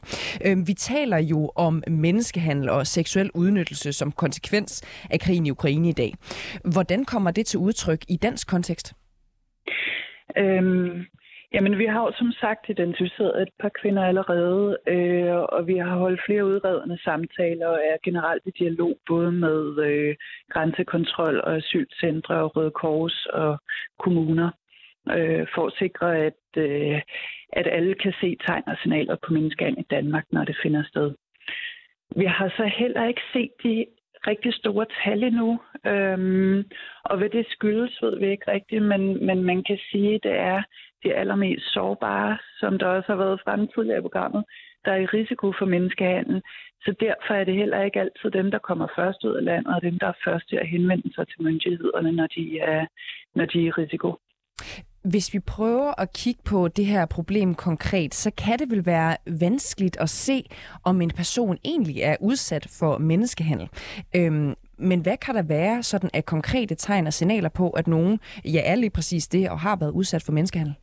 Vi 0.65 0.73
taler 0.73 1.17
jo 1.17 1.51
om 1.55 1.83
menneskehandel 1.87 2.69
og 2.69 2.87
seksuel 2.87 3.31
udnyttelse 3.33 3.93
som 3.93 4.11
konsekvens 4.11 4.83
af 5.09 5.19
krigen 5.19 5.45
i 5.45 5.51
Ukraine 5.51 5.89
i 5.89 5.91
dag. 5.91 6.13
Hvordan 6.73 7.05
kommer 7.05 7.31
det 7.31 7.45
til 7.45 7.59
udtryk 7.59 8.05
i 8.07 8.17
dansk 8.17 8.47
kontekst? 8.47 8.93
Øhm, 10.37 11.05
Jamen, 11.53 11.77
vi 11.77 11.85
har 11.85 12.01
jo 12.01 12.11
som 12.17 12.31
sagt 12.31 12.69
identificeret 12.69 13.41
et 13.41 13.49
par 13.59 13.71
kvinder 13.81 14.03
allerede, 14.03 14.77
øh, 14.87 15.35
og 15.35 15.67
vi 15.67 15.77
har 15.77 15.97
holdt 15.97 16.21
flere 16.25 16.45
udredende 16.45 16.97
samtaler 17.03 17.67
og 17.67 17.79
er 17.91 17.97
generelt 18.03 18.43
i 18.45 18.51
dialog 18.59 18.97
både 19.07 19.31
med 19.31 19.85
øh, 19.87 20.15
grænsekontrol 20.49 21.41
og 21.41 21.55
asylcentre 21.55 22.35
og 22.35 22.55
Røde 22.55 22.71
Kors 22.71 23.25
og 23.25 23.57
kommuner 23.99 24.49
øh, 25.09 25.47
for 25.55 25.67
at 25.67 25.73
sikre, 25.79 26.17
at, 26.17 26.43
øh, 26.57 27.01
at 27.53 27.67
alle 27.67 27.95
kan 27.95 28.13
se 28.21 28.37
tegn 28.45 28.63
og 28.67 28.77
signaler 28.81 29.15
på 29.15 29.33
menneskehandel 29.33 29.81
i 29.81 29.91
Danmark, 29.95 30.25
når 30.31 30.43
det 30.43 30.57
finder 30.63 30.83
sted. 30.83 31.13
Vi 32.15 32.25
har 32.25 32.49
så 32.49 32.71
heller 32.77 33.07
ikke 33.07 33.21
set 33.33 33.51
de 33.63 33.85
rigtig 34.27 34.53
store 34.53 34.85
tal 35.03 35.23
endnu, 35.23 35.59
øhm, 35.85 36.63
og 37.03 37.17
hvad 37.17 37.29
det 37.29 37.45
skyldes, 37.49 38.01
ved 38.01 38.19
vi 38.19 38.27
ikke 38.31 38.51
rigtigt, 38.51 38.83
men, 38.83 39.25
men 39.25 39.43
man 39.43 39.63
kan 39.63 39.79
sige, 39.91 40.15
at 40.15 40.23
det 40.23 40.35
er 40.37 40.63
de 41.03 41.15
allermest 41.15 41.73
sårbare, 41.73 42.37
som 42.59 42.79
der 42.79 42.87
også 42.87 43.11
har 43.11 43.19
været 43.23 43.41
fremme 43.43 43.67
tidligere 43.67 43.99
i 43.99 44.07
programmet, 44.07 44.43
der 44.85 44.91
er 44.91 45.01
i 45.01 45.05
risiko 45.05 45.53
for 45.59 45.65
menneskehandel. 45.65 46.41
Så 46.85 46.95
derfor 46.99 47.33
er 47.33 47.43
det 47.43 47.55
heller 47.55 47.83
ikke 47.83 47.99
altid 47.99 48.31
dem, 48.31 48.51
der 48.51 48.59
kommer 48.59 48.87
først 48.95 49.23
ud 49.23 49.35
af 49.35 49.43
landet, 49.43 49.75
og 49.75 49.81
dem, 49.81 49.99
der 49.99 50.07
er 50.07 50.21
først 50.23 50.49
til 50.49 50.55
at 50.55 50.67
henvende 50.67 51.13
sig 51.13 51.27
til 51.27 51.41
myndighederne, 51.41 52.11
når 52.11 52.27
de 52.27 52.59
er, 52.59 52.85
når 53.35 53.45
de 53.45 53.59
er 53.59 53.65
i 53.65 53.71
risiko. 53.71 54.17
Hvis 55.03 55.33
vi 55.33 55.39
prøver 55.39 56.01
at 56.01 56.13
kigge 56.13 56.41
på 56.45 56.67
det 56.67 56.85
her 56.85 57.05
problem 57.05 57.55
konkret, 57.55 58.13
så 58.13 58.31
kan 58.31 58.59
det 58.59 58.71
vel 58.71 58.85
være 58.85 59.15
vanskeligt 59.41 59.97
at 59.97 60.09
se, 60.09 60.43
om 60.85 61.01
en 61.01 61.11
person 61.17 61.57
egentlig 61.65 62.01
er 62.01 62.15
udsat 62.21 62.67
for 62.79 62.97
menneskehandel. 62.97 63.69
Øhm, 64.15 64.55
men 64.77 65.01
hvad 65.01 65.17
kan 65.17 65.35
der 65.35 65.43
være 65.43 65.83
sådan 65.83 66.09
af 66.13 66.25
konkrete 66.25 66.75
tegn 66.75 67.07
og 67.07 67.13
signaler 67.13 67.49
på, 67.49 67.69
at 67.69 67.87
nogen 67.87 68.19
ja, 68.45 68.61
er 68.71 68.75
lige 68.75 68.89
præcis 68.89 69.27
det 69.27 69.49
og 69.49 69.59
har 69.59 69.77
været 69.79 69.91
udsat 69.91 70.23
for 70.25 70.31
menneskehandel? 70.31 70.75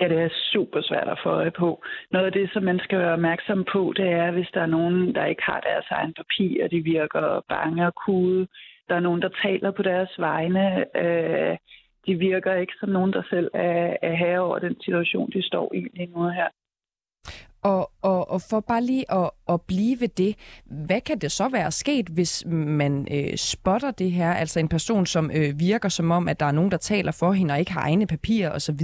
Ja, 0.00 0.08
det 0.08 0.18
er 0.18 0.28
super 0.52 0.80
svært 0.82 1.08
at 1.08 1.20
få 1.22 1.28
øje 1.28 1.50
på. 1.50 1.82
Noget 2.12 2.26
af 2.26 2.32
det, 2.32 2.50
som 2.52 2.62
man 2.62 2.78
skal 2.78 2.98
være 2.98 3.12
opmærksom 3.12 3.64
på, 3.72 3.92
det 3.96 4.08
er, 4.12 4.30
hvis 4.30 4.50
der 4.54 4.60
er 4.62 4.66
nogen, 4.66 5.14
der 5.14 5.24
ikke 5.24 5.42
har 5.42 5.60
deres 5.60 5.86
egen 5.90 6.14
papir, 6.14 6.68
de 6.68 6.80
virker 6.80 7.44
bange 7.48 7.86
og 7.86 7.94
kude, 8.06 8.46
der 8.88 8.94
er 8.94 9.00
nogen, 9.00 9.22
der 9.22 9.28
taler 9.42 9.70
på 9.70 9.82
deres 9.82 10.10
vegne. 10.18 10.96
Øh, 11.04 11.56
de 12.08 12.14
virker 12.14 12.54
ikke 12.54 12.72
som 12.80 12.88
nogen, 12.88 13.12
der 13.12 13.22
selv 13.30 13.48
er, 13.54 13.96
er 14.02 14.14
herre 14.22 14.40
over 14.40 14.58
den 14.58 14.76
situation, 14.80 15.30
de 15.30 15.42
står 15.42 15.74
i 15.74 15.80
lige 15.94 16.12
nu 16.14 16.28
her. 16.38 16.48
Og, 17.62 17.90
og, 18.02 18.30
og 18.30 18.40
for 18.50 18.60
bare 18.60 18.82
lige 18.82 19.04
at, 19.20 19.30
at 19.48 19.60
blive 19.68 19.96
ved 20.00 20.08
det, 20.08 20.32
hvad 20.86 21.00
kan 21.00 21.18
det 21.18 21.32
så 21.32 21.48
være 21.48 21.70
sket, 21.70 22.06
hvis 22.14 22.44
man 22.80 23.08
øh, 23.16 23.36
spotter 23.36 23.90
det 23.90 24.10
her? 24.10 24.30
Altså 24.32 24.60
en 24.60 24.68
person, 24.68 25.06
som 25.06 25.30
øh, 25.38 25.50
virker 25.60 25.88
som 25.88 26.10
om, 26.10 26.28
at 26.28 26.40
der 26.40 26.46
er 26.46 26.52
nogen, 26.52 26.70
der 26.70 26.76
taler 26.76 27.12
for 27.20 27.32
hende 27.32 27.54
og 27.54 27.58
ikke 27.58 27.72
har 27.72 27.80
egne 27.80 28.06
papirer 28.06 28.50
osv. 28.50 28.82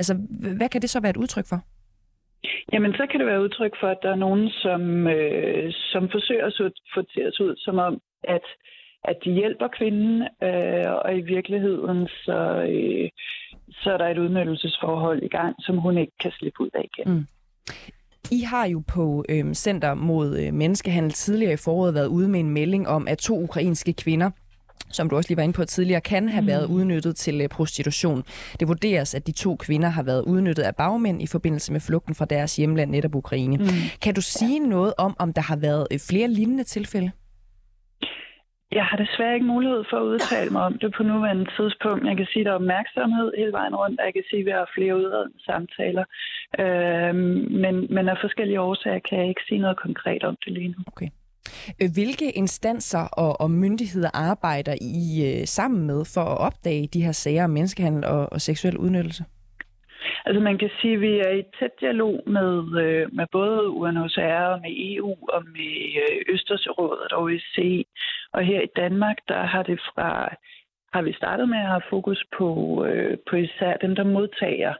Altså, 0.00 0.14
hvad 0.58 0.68
kan 0.68 0.82
det 0.82 0.90
så 0.90 1.00
være 1.00 1.10
et 1.10 1.16
udtryk 1.16 1.48
for? 1.48 1.60
Jamen, 2.72 2.92
så 2.92 3.06
kan 3.10 3.20
det 3.20 3.26
være 3.26 3.42
udtryk 3.42 3.74
for, 3.80 3.88
at 3.88 3.98
der 4.02 4.10
er 4.10 4.22
nogen, 4.26 4.48
som, 4.48 5.06
øh, 5.06 5.72
som 5.72 6.08
forsøger 6.08 6.46
at 6.46 6.72
få 6.94 7.02
til 7.02 7.20
at 7.20 7.34
se 7.34 7.44
ud, 7.44 7.54
som 7.56 7.78
om, 7.78 8.00
at, 8.24 8.46
at 9.04 9.16
de 9.24 9.32
hjælper 9.32 9.68
kvinden, 9.78 10.22
øh, 10.42 10.92
og 11.04 11.16
i 11.16 11.20
virkeligheden, 11.20 12.08
så, 12.24 12.66
øh, 12.70 13.10
så 13.70 13.92
er 13.92 13.98
der 13.98 14.08
et 14.08 14.18
udnyttelsesforhold 14.18 15.22
i 15.22 15.28
gang, 15.28 15.54
som 15.58 15.78
hun 15.78 15.98
ikke 15.98 16.12
kan 16.20 16.30
slippe 16.30 16.60
ud 16.60 16.70
af 16.74 16.88
igen. 16.94 17.14
Mm. 17.14 17.26
I 18.30 18.40
har 18.40 18.66
jo 18.66 18.82
på 18.94 19.24
øh, 19.28 19.54
Center 19.54 19.94
mod 19.94 20.38
øh, 20.38 20.54
Menneskehandel 20.54 21.12
tidligere 21.12 21.52
i 21.52 21.56
foråret 21.64 21.94
været 21.94 22.06
ude 22.06 22.28
med 22.28 22.40
en 22.40 22.50
melding 22.50 22.88
om, 22.88 23.08
at 23.08 23.18
to 23.18 23.42
ukrainske 23.42 23.92
kvinder 23.92 24.30
som 24.92 25.08
du 25.08 25.16
også 25.16 25.30
lige 25.30 25.36
var 25.36 25.42
inde 25.42 25.52
på 25.52 25.64
tidligere, 25.64 26.00
kan 26.00 26.28
have 26.28 26.40
mm. 26.40 26.46
været 26.46 26.66
udnyttet 26.66 27.16
til 27.16 27.40
øh, 27.40 27.48
prostitution. 27.48 28.24
Det 28.60 28.68
vurderes, 28.68 29.14
at 29.14 29.26
de 29.26 29.32
to 29.32 29.56
kvinder 29.56 29.88
har 29.88 30.02
været 30.02 30.22
udnyttet 30.22 30.62
af 30.62 30.76
bagmænd 30.76 31.22
i 31.22 31.26
forbindelse 31.26 31.72
med 31.72 31.80
flugten 31.80 32.14
fra 32.14 32.24
deres 32.24 32.56
hjemland, 32.56 32.90
netop 32.90 33.14
Ukraine. 33.14 33.56
Mm. 33.56 33.66
Kan 34.02 34.14
du 34.14 34.20
sige 34.20 34.58
noget 34.58 34.94
om, 34.98 35.16
om 35.18 35.32
der 35.32 35.42
har 35.42 35.56
været 35.56 35.86
øh, 35.90 35.98
flere 35.98 36.28
lignende 36.28 36.64
tilfælde? 36.64 37.10
Jeg 38.78 38.84
har 38.90 38.96
desværre 39.04 39.34
ikke 39.34 39.52
mulighed 39.54 39.82
for 39.90 39.96
at 39.96 40.08
udtale 40.12 40.50
mig 40.50 40.62
om 40.62 40.78
det 40.78 40.94
på 40.96 41.02
nuværende 41.02 41.46
tidspunkt. 41.56 42.06
Jeg 42.10 42.16
kan 42.16 42.26
sige, 42.32 42.42
at 42.42 42.46
der 42.46 42.52
er 42.52 42.62
opmærksomhed 42.62 43.32
hele 43.38 43.52
vejen 43.52 43.74
rundt, 43.82 44.00
og 44.00 44.06
jeg 44.06 44.14
kan 44.14 44.24
sige, 44.30 44.40
at 44.40 44.46
vi 44.46 44.50
har 44.50 44.70
flere 44.76 44.96
udredende 45.00 45.38
samtaler. 45.48 46.04
Øh, 46.62 47.14
men, 47.62 47.74
men 47.94 48.04
af 48.12 48.16
forskellige 48.24 48.60
årsager 48.60 49.00
kan 49.08 49.18
jeg 49.18 49.28
ikke 49.28 49.44
sige 49.48 49.64
noget 49.64 49.76
konkret 49.86 50.22
om 50.24 50.36
det 50.44 50.52
lige 50.52 50.68
nu. 50.68 50.78
Okay. 50.86 51.08
Øh, 51.80 51.88
hvilke 51.94 52.30
instanser 52.42 53.04
og, 53.22 53.40
og 53.40 53.50
myndigheder 53.50 54.10
arbejder 54.14 54.74
I 54.80 54.98
øh, 55.28 55.46
sammen 55.46 55.86
med 55.86 56.00
for 56.14 56.24
at 56.32 56.38
opdage 56.38 56.88
de 56.94 57.04
her 57.04 57.12
sager 57.12 57.44
om 57.44 57.50
menneskehandel 57.50 58.04
og, 58.04 58.32
og 58.32 58.40
seksuel 58.40 58.76
udnyttelse? 58.78 59.24
Altså 60.24 60.40
man 60.40 60.58
kan 60.58 60.70
sige, 60.80 60.94
at 60.94 61.00
vi 61.00 61.18
er 61.18 61.30
i 61.30 61.42
tæt 61.58 61.80
dialog 61.80 62.22
med, 62.26 62.82
øh, 62.82 63.14
med 63.14 63.26
både 63.32 63.68
UNHCR 63.68 64.44
og 64.54 64.60
med 64.60 64.70
EU 64.94 65.16
og 65.28 65.42
med 65.44 65.74
øh, 66.02 66.34
Østersrådet 66.34 67.12
og 67.12 67.22
OSCE. 67.22 67.84
Og 68.32 68.44
her 68.44 68.60
i 68.60 68.70
Danmark, 68.76 69.16
der 69.28 69.42
har 69.42 69.62
det 69.62 69.80
fra 69.80 70.36
har 70.92 71.02
vi 71.02 71.12
startet 71.12 71.48
med 71.48 71.58
at 71.58 71.66
have 71.66 71.90
fokus 71.90 72.24
på, 72.38 72.48
øh, 72.84 73.18
på 73.30 73.36
især 73.36 73.76
dem, 73.76 73.94
der 73.94 74.04
modtager 74.04 74.70
øh, 74.70 74.76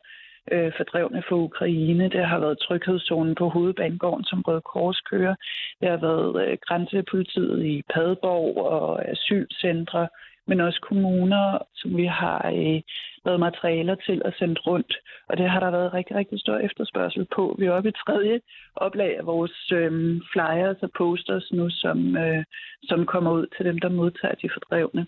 øh, 0.50 0.72
fordrevne 0.76 1.22
fra 1.28 1.36
Ukraine. 1.36 2.08
Det 2.08 2.26
har 2.26 2.38
været 2.38 2.58
tryghedszonen 2.58 3.34
på 3.34 3.48
hovedbanegården, 3.48 4.24
som 4.24 4.42
Røde 4.42 4.60
Kors 4.60 5.00
kører. 5.00 5.34
Det 5.80 5.88
har 5.90 5.96
været 5.96 6.48
øh, 6.48 6.58
grænsepolitiet 6.66 7.64
i 7.64 7.82
Padborg 7.94 8.56
og 8.56 9.08
asylcentre, 9.10 10.08
men 10.46 10.60
også 10.60 10.80
kommuner, 10.80 11.58
som 11.74 11.96
vi 11.96 12.06
har 12.06 12.46
øh, 12.46 12.80
lavet 13.24 13.40
materialer 13.40 13.94
til 13.94 14.22
at 14.24 14.34
sende 14.38 14.60
rundt. 14.60 14.94
Og 15.28 15.36
det 15.38 15.50
har 15.50 15.60
der 15.60 15.70
været 15.70 15.94
rigtig, 15.94 16.16
rigtig 16.16 16.40
stor 16.40 16.58
efterspørgsel 16.58 17.26
på. 17.36 17.56
Vi 17.58 17.64
er 17.66 17.72
oppe 17.72 17.88
i 17.88 18.00
tredje 18.06 18.40
oplag 18.76 19.18
af 19.18 19.26
vores 19.26 19.72
øh, 19.72 20.20
flyers 20.32 20.82
og 20.82 20.90
posters 20.98 21.52
nu, 21.52 21.70
som, 21.70 22.16
øh, 22.16 22.44
som 22.82 23.06
kommer 23.06 23.32
ud 23.32 23.46
til 23.56 23.64
dem, 23.66 23.78
der 23.78 23.88
modtager 23.88 24.34
de 24.34 24.48
fordrevne. 24.54 25.06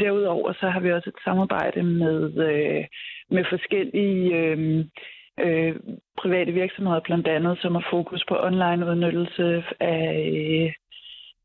Derudover 0.00 0.52
så 0.52 0.68
har 0.68 0.80
vi 0.80 0.92
også 0.92 1.10
et 1.10 1.24
samarbejde 1.24 1.82
med, 1.82 2.22
øh, 2.48 2.84
med 3.30 3.44
forskellige 3.50 4.36
øh, 4.36 4.84
øh, 5.40 5.76
private 6.18 6.52
virksomheder, 6.52 7.00
blandt 7.00 7.26
andet, 7.28 7.58
som 7.58 7.74
har 7.74 7.86
fokus 7.90 8.24
på 8.28 8.36
online 8.40 8.86
udnyttelse 8.86 9.64
af 9.80 10.30
øh, 10.66 10.72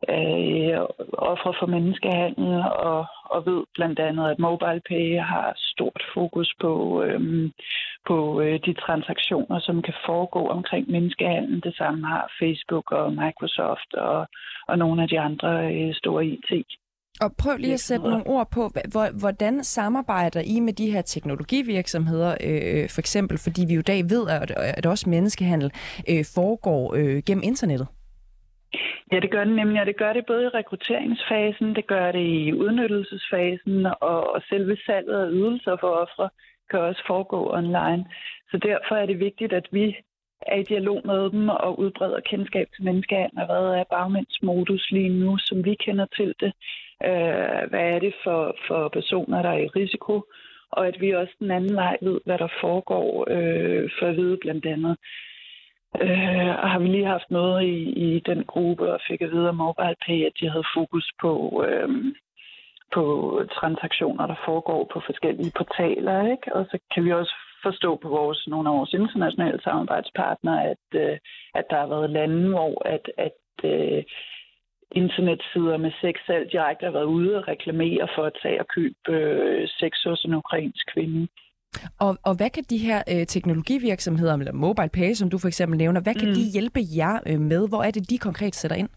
af 0.08 0.80
ofre 1.14 1.54
for 1.60 1.66
menneskehandel, 1.66 2.64
og, 2.92 3.06
og 3.24 3.46
ved 3.46 3.64
blandt 3.74 4.00
andet, 4.00 4.30
at 4.30 4.40
MobilePay 4.40 5.20
har 5.20 5.54
stort 5.58 6.04
fokus 6.14 6.54
på, 6.62 7.04
øh, 7.04 7.52
på 8.08 8.42
øh, 8.42 8.60
de 8.66 8.74
transaktioner, 8.74 9.60
som 9.60 9.82
kan 9.82 9.94
foregå 10.06 10.48
omkring 10.48 10.92
menneskehandel. 10.92 11.64
Det 11.64 11.76
samme 11.76 12.08
har 12.08 12.32
Facebook 12.40 12.92
og 12.92 13.14
Microsoft 13.14 13.94
og, 13.94 14.28
og 14.68 14.78
nogle 14.78 15.02
af 15.04 15.08
de 15.08 15.20
andre 15.20 15.76
øh, 15.76 15.94
store 15.94 16.26
IT. 16.26 16.52
Og 17.22 17.32
prøv 17.42 17.58
lige 17.58 17.74
at 17.74 17.80
sætte 17.80 18.10
nogle 18.10 18.28
ord 18.28 18.48
på, 18.52 18.70
hvordan 19.20 19.64
samarbejder 19.64 20.42
I 20.46 20.60
med 20.60 20.74
de 20.74 20.92
her 20.92 21.02
teknologivirksomheder, 21.02 22.32
øh, 22.44 22.90
for 22.90 23.00
eksempel, 23.00 23.38
fordi 23.38 23.62
vi 23.68 23.74
jo 23.74 23.80
i 23.80 23.90
dag 23.94 24.04
ved, 24.04 24.24
at 24.78 24.86
også 24.86 25.10
menneskehandel 25.10 25.72
øh, 26.10 26.26
foregår 26.36 26.96
øh, 26.96 27.24
gennem 27.28 27.44
internettet? 27.44 27.88
Ja, 29.12 29.20
det 29.20 29.32
gør 29.32 29.44
det 29.44 29.56
nemlig, 29.56 29.82
og 29.82 29.88
det 29.88 29.98
gør 29.98 30.14
det 30.14 30.26
både 30.26 30.44
i 30.44 30.48
rekrutteringsfasen, 30.48 31.76
det 31.76 31.88
gør 31.88 32.12
det 32.12 32.26
i 32.26 32.54
udnyttelsesfasen, 32.54 33.86
og, 33.86 34.34
og 34.34 34.42
selve 34.50 34.78
salget 34.86 35.20
af 35.26 35.30
ydelser 35.32 35.78
for 35.80 35.88
ofre 35.88 36.30
kan 36.70 36.80
også 36.80 37.04
foregå 37.08 37.54
online. 37.54 38.06
Så 38.52 38.58
derfor 38.58 38.96
er 38.96 39.06
det 39.06 39.20
vigtigt, 39.20 39.54
at 39.54 39.68
vi 39.72 39.96
er 40.42 40.56
i 40.56 40.64
dialog 40.64 41.02
med 41.06 41.30
dem 41.30 41.50
og 41.50 41.80
udbreder 41.80 42.20
kendskab 42.20 42.68
til 42.76 42.84
menneskehandel, 42.84 43.40
og 43.40 43.46
hvad 43.46 43.80
er 43.80 43.84
bagmænds 43.84 44.42
modus 44.44 44.92
lige 44.92 45.10
nu, 45.10 45.38
som 45.38 45.66
vi 45.66 45.74
kender 45.74 46.06
til 46.18 46.34
det. 46.40 46.54
Øh, 47.04 47.70
hvad 47.70 47.86
er 47.94 48.00
det 48.00 48.14
for, 48.24 48.56
for 48.68 48.88
personer, 48.88 49.42
der 49.42 49.50
er 49.50 49.64
i 49.64 49.68
risiko, 49.68 50.24
og 50.72 50.88
at 50.88 51.02
vi 51.02 51.12
også 51.12 51.34
den 51.40 51.52
anden 51.52 51.76
vej 51.76 51.98
ved, 52.02 52.20
hvad 52.26 52.38
der 52.38 52.48
foregår, 52.62 53.26
øh, 53.30 53.90
for 54.00 54.06
at 54.08 54.18
vide 54.18 54.38
blandt 54.42 54.66
andet, 54.66 54.98
Øh, 55.96 56.54
og 56.64 56.70
har 56.72 56.80
vi 56.80 56.88
lige 56.88 57.06
haft 57.06 57.32
noget 57.32 57.64
i, 57.64 57.78
i 58.08 58.20
den 58.20 58.44
gruppe 58.44 58.94
og 58.94 59.00
fik 59.08 59.22
at 59.22 59.32
vide 59.32 59.50
om 59.50 59.56
MobilePay, 59.56 60.26
at 60.26 60.34
de 60.40 60.50
havde 60.50 60.74
fokus 60.78 61.12
på, 61.22 61.64
øh, 61.68 61.90
på 62.94 63.04
transaktioner, 63.60 64.28
der 64.28 64.36
foregår 64.46 64.90
på 64.94 65.02
forskellige 65.06 65.52
portaler. 65.58 66.32
Ikke? 66.32 66.56
Og 66.56 66.66
så 66.72 66.78
kan 66.94 67.06
vi 67.06 67.12
også 67.14 67.36
forstå 67.64 68.00
på 68.04 68.10
vores, 68.10 68.48
nogle 68.48 68.70
af 68.70 68.76
vores 68.76 68.94
internationale 68.94 69.60
samarbejdspartnere, 69.64 70.60
at, 70.74 70.86
øh, 70.94 71.18
at 71.56 71.66
der 71.70 71.78
har 71.80 71.88
været 71.88 72.10
lande, 72.10 72.50
hvor 72.50 72.88
at, 72.96 73.06
at 73.18 73.40
øh, 73.64 74.04
internetsider 74.92 75.78
med 75.78 75.92
sexsalg 76.02 76.52
direkte 76.52 76.86
har 76.86 76.92
været 76.92 77.12
ude 77.18 77.38
og 77.38 77.48
reklamere 77.48 78.08
for 78.16 78.24
at 78.24 78.38
tage 78.42 78.60
og 78.60 78.68
købe 78.68 79.10
øh, 79.10 79.68
sex 79.80 79.94
hos 80.06 80.24
en 80.24 80.34
ukrainsk 80.34 80.94
kvinde. 80.94 81.28
Og, 82.00 82.18
og 82.26 82.34
hvad 82.38 82.50
kan 82.50 82.64
de 82.70 82.78
her 82.78 83.00
øh, 83.14 83.26
teknologivirksomheder, 83.26 84.34
eller 84.38 84.54
mobile 84.54 84.90
pay, 84.90 85.14
som 85.14 85.30
du 85.30 85.38
for 85.38 85.48
eksempel 85.48 85.78
nævner, 85.78 86.02
hvad 86.02 86.16
kan 86.16 86.28
mm. 86.28 86.34
de 86.34 86.52
hjælpe 86.54 86.80
jer 86.98 87.16
øh, 87.30 87.40
med? 87.40 87.70
Hvor 87.70 87.84
er 87.84 87.92
det, 87.92 88.10
de 88.10 88.18
konkret 88.18 88.56
sætter 88.56 88.78
ind? 88.78 88.90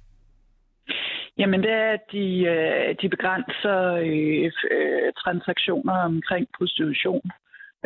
Jamen 1.38 1.62
det 1.62 1.70
er, 1.70 1.90
at 1.98 2.04
de, 2.12 2.26
øh, 2.54 2.96
de 3.02 3.08
begrænser 3.08 3.78
øh, 3.92 4.50
øh, 4.70 5.12
transaktioner 5.22 5.92
omkring 5.92 6.46
prostitution 6.58 7.30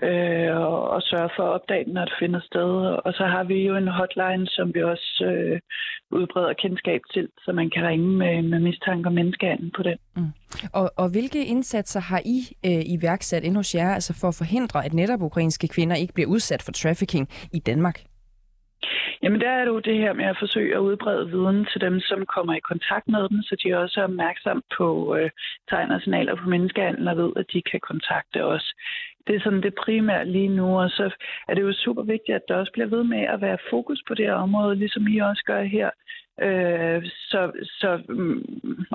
øh, 0.02 0.56
og, 0.56 0.90
og 0.90 1.02
sørge 1.02 1.30
for 1.36 1.42
at 1.42 1.54
opdage 1.54 1.84
den, 1.84 1.92
når 1.92 2.04
det 2.04 2.14
finder 2.20 2.40
sted. 2.40 2.70
Og 3.04 3.12
så 3.12 3.24
har 3.24 3.44
vi 3.44 3.66
jo 3.66 3.76
en 3.76 3.88
hotline, 3.88 4.46
som 4.46 4.74
vi 4.74 4.82
også 4.82 5.24
øh, 5.24 5.60
udbreder 6.10 6.52
kendskab 6.52 7.00
til, 7.12 7.28
så 7.44 7.52
man 7.52 7.70
kan 7.70 7.86
ringe 7.86 8.08
med, 8.08 8.42
med 8.42 8.58
mistanke 8.60 9.06
om 9.06 9.12
menneskehandel 9.12 9.72
på 9.76 9.82
den. 9.82 9.98
Mm. 10.16 10.32
Og, 10.72 10.90
og 10.96 11.10
hvilke 11.10 11.46
indsatser 11.46 12.00
har 12.00 12.20
I 12.24 12.38
øh, 12.66 12.82
iværksat 12.94 13.44
endnu 13.44 13.58
hos 13.58 13.74
jer, 13.74 13.94
altså 13.94 14.18
for 14.20 14.28
at 14.28 14.38
forhindre, 14.38 14.84
at 14.84 14.94
netop 14.94 15.22
ukrainske 15.22 15.68
kvinder 15.68 15.96
ikke 15.96 16.14
bliver 16.14 16.28
udsat 16.28 16.62
for 16.62 16.72
trafficking 16.72 17.28
i 17.52 17.58
Danmark? 17.58 17.98
Jamen 19.22 19.40
der 19.40 19.50
er 19.50 19.64
det 19.64 19.70
jo 19.70 19.78
det 19.78 19.98
her 19.98 20.12
med 20.12 20.24
at 20.24 20.36
forsøge 20.38 20.74
at 20.74 20.78
udbrede 20.88 21.30
viden 21.30 21.66
til 21.72 21.80
dem, 21.80 22.00
som 22.00 22.26
kommer 22.34 22.54
i 22.54 22.68
kontakt 22.70 23.08
med 23.08 23.28
dem, 23.28 23.42
så 23.42 23.56
de 23.64 23.78
også 23.82 24.00
er 24.00 24.04
opmærksom 24.04 24.62
på 24.78 25.16
øh, 25.16 25.30
tegn 25.70 25.90
og 25.90 26.00
signaler 26.00 26.34
på 26.36 26.48
menneskehandel 26.48 27.08
og 27.08 27.16
ved, 27.16 27.32
at 27.36 27.46
de 27.52 27.62
kan 27.70 27.80
kontakte 27.80 28.44
os. 28.44 28.74
Det 29.26 29.36
er 29.36 29.40
sådan 29.40 29.62
det 29.62 29.74
primære 29.74 30.24
lige 30.24 30.48
nu, 30.48 30.80
og 30.80 30.90
så 30.90 31.14
er 31.48 31.54
det 31.54 31.62
jo 31.62 31.72
super 31.72 32.02
vigtigt, 32.02 32.36
at 32.36 32.48
der 32.48 32.56
også 32.56 32.72
bliver 32.72 32.86
ved 32.86 33.04
med 33.04 33.22
at 33.22 33.40
være 33.40 33.58
fokus 33.70 34.02
på 34.08 34.14
det 34.14 34.26
her 34.26 34.34
område, 34.34 34.76
ligesom 34.76 35.06
I 35.08 35.18
også 35.18 35.42
gør 35.46 35.62
her. 35.62 35.90
Øh, 36.42 37.02
så 37.30 37.52
så 37.64 38.00
um, 38.08 38.44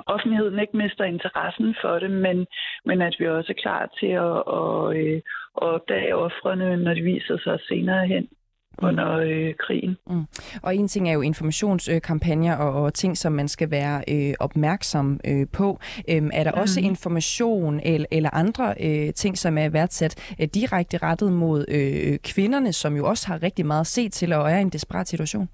offentligheden 0.06 0.58
ikke 0.58 0.76
mister 0.76 1.04
interessen 1.04 1.74
for 1.82 1.98
det, 1.98 2.10
men, 2.10 2.46
men 2.84 3.02
at 3.02 3.16
vi 3.18 3.28
også 3.28 3.52
er 3.52 3.62
klar 3.62 3.90
til 4.00 4.06
at, 4.06 4.36
at, 4.58 4.96
at, 4.98 5.16
at 5.62 5.72
opdage 5.74 6.16
offrene, 6.16 6.76
når 6.76 6.94
de 6.94 7.02
viser 7.02 7.38
sig 7.38 7.58
senere 7.68 8.06
hen 8.06 8.28
under 8.78 9.16
øh, 9.16 9.54
krigen. 9.54 9.96
Mm. 10.10 10.24
Og 10.62 10.76
en 10.76 10.88
ting 10.88 11.08
er 11.08 11.12
jo 11.12 11.20
informationskampagner 11.20 12.56
og, 12.56 12.82
og 12.82 12.94
ting, 12.94 13.16
som 13.16 13.32
man 13.32 13.48
skal 13.48 13.70
være 13.70 14.02
øh, 14.08 14.34
opmærksom 14.40 15.20
øh, 15.26 15.46
på. 15.52 15.78
Øhm, 16.10 16.30
er 16.32 16.44
der 16.44 16.52
mm. 16.52 16.60
også 16.60 16.80
information 16.80 17.80
eller, 17.84 18.06
eller 18.10 18.30
andre 18.32 18.74
øh, 18.80 19.12
ting, 19.14 19.38
som 19.38 19.58
er 19.58 19.68
værdsat 19.68 20.34
øh, 20.40 20.48
direkte 20.54 20.98
rettet 20.98 21.32
mod 21.32 21.64
øh, 21.68 22.18
kvinderne, 22.18 22.72
som 22.72 22.96
jo 22.96 23.06
også 23.06 23.28
har 23.28 23.42
rigtig 23.42 23.66
meget 23.66 23.80
at 23.80 23.86
se 23.86 24.08
til 24.08 24.32
og 24.32 24.50
er 24.50 24.58
i 24.58 24.60
en 24.60 24.70
desperat 24.70 25.08
situation? 25.08 25.48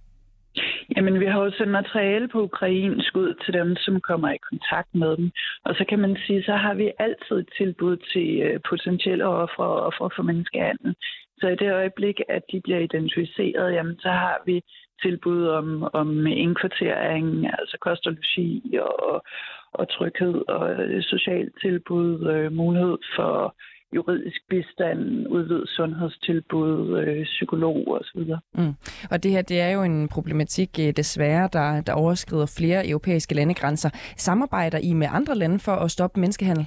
Jamen, 0.97 1.21
vi 1.21 1.27
har 1.27 1.41
jo 1.45 1.51
sendt 1.51 1.73
materiale 1.73 2.29
på 2.29 2.43
ukrainsk 2.43 3.17
ud 3.17 3.35
til 3.45 3.55
dem, 3.55 3.77
som 3.77 4.01
kommer 4.01 4.31
i 4.33 4.45
kontakt 4.51 4.95
med 4.95 5.17
dem. 5.17 5.31
Og 5.65 5.75
så 5.75 5.85
kan 5.89 5.99
man 5.99 6.17
sige, 6.27 6.43
så 6.43 6.53
har 6.53 6.75
vi 6.75 6.93
altid 6.99 7.37
et 7.37 7.49
tilbud 7.59 7.97
til 8.13 8.29
øh, 8.47 8.61
potentielle 8.71 9.27
ofre 9.27 9.65
og 9.65 9.81
ofre 9.89 10.11
for 10.17 10.23
menneskehandel. 10.23 10.95
Så 11.41 11.49
i 11.49 11.57
det 11.57 11.73
øjeblik, 11.73 12.21
at 12.29 12.43
de 12.53 12.61
bliver 12.61 12.79
identificeret, 12.79 13.75
jamen, 13.75 13.97
så 13.99 14.09
har 14.09 14.43
vi 14.47 14.63
tilbud 15.03 15.47
om, 15.47 15.89
om 15.93 16.27
indkvartering, 16.27 17.47
altså 17.59 17.77
kost 17.81 18.07
og 18.07 18.13
logi 18.13 18.79
og, 18.81 19.23
og 19.73 19.89
tryghed 19.89 20.49
og 20.49 20.69
socialt 21.03 21.53
tilbud, 21.63 22.29
øh, 22.35 22.53
mulighed 22.53 22.97
for 23.17 23.55
juridisk 23.95 24.41
bistand, 24.49 25.27
udvidet 25.29 25.69
sundhedstilbud, 25.69 26.99
øh, 26.99 27.25
psykolog 27.25 27.89
osv. 27.89 28.21
Mm. 28.55 28.75
Og 29.11 29.23
det 29.23 29.31
her, 29.31 29.43
det 29.43 29.61
er 29.61 29.71
jo 29.71 29.83
en 29.83 30.09
problematik 30.09 30.71
øh, 30.81 30.93
desværre, 30.97 31.49
der, 31.53 31.83
der 31.87 31.93
overskrider 31.93 32.55
flere 32.59 32.89
europæiske 32.89 33.35
landegrænser. 33.35 33.91
Samarbejder 34.17 34.79
I 34.83 34.93
med 34.93 35.07
andre 35.11 35.35
lande 35.35 35.59
for 35.59 35.73
at 35.73 35.91
stoppe 35.91 36.21
menneskehandel? 36.21 36.67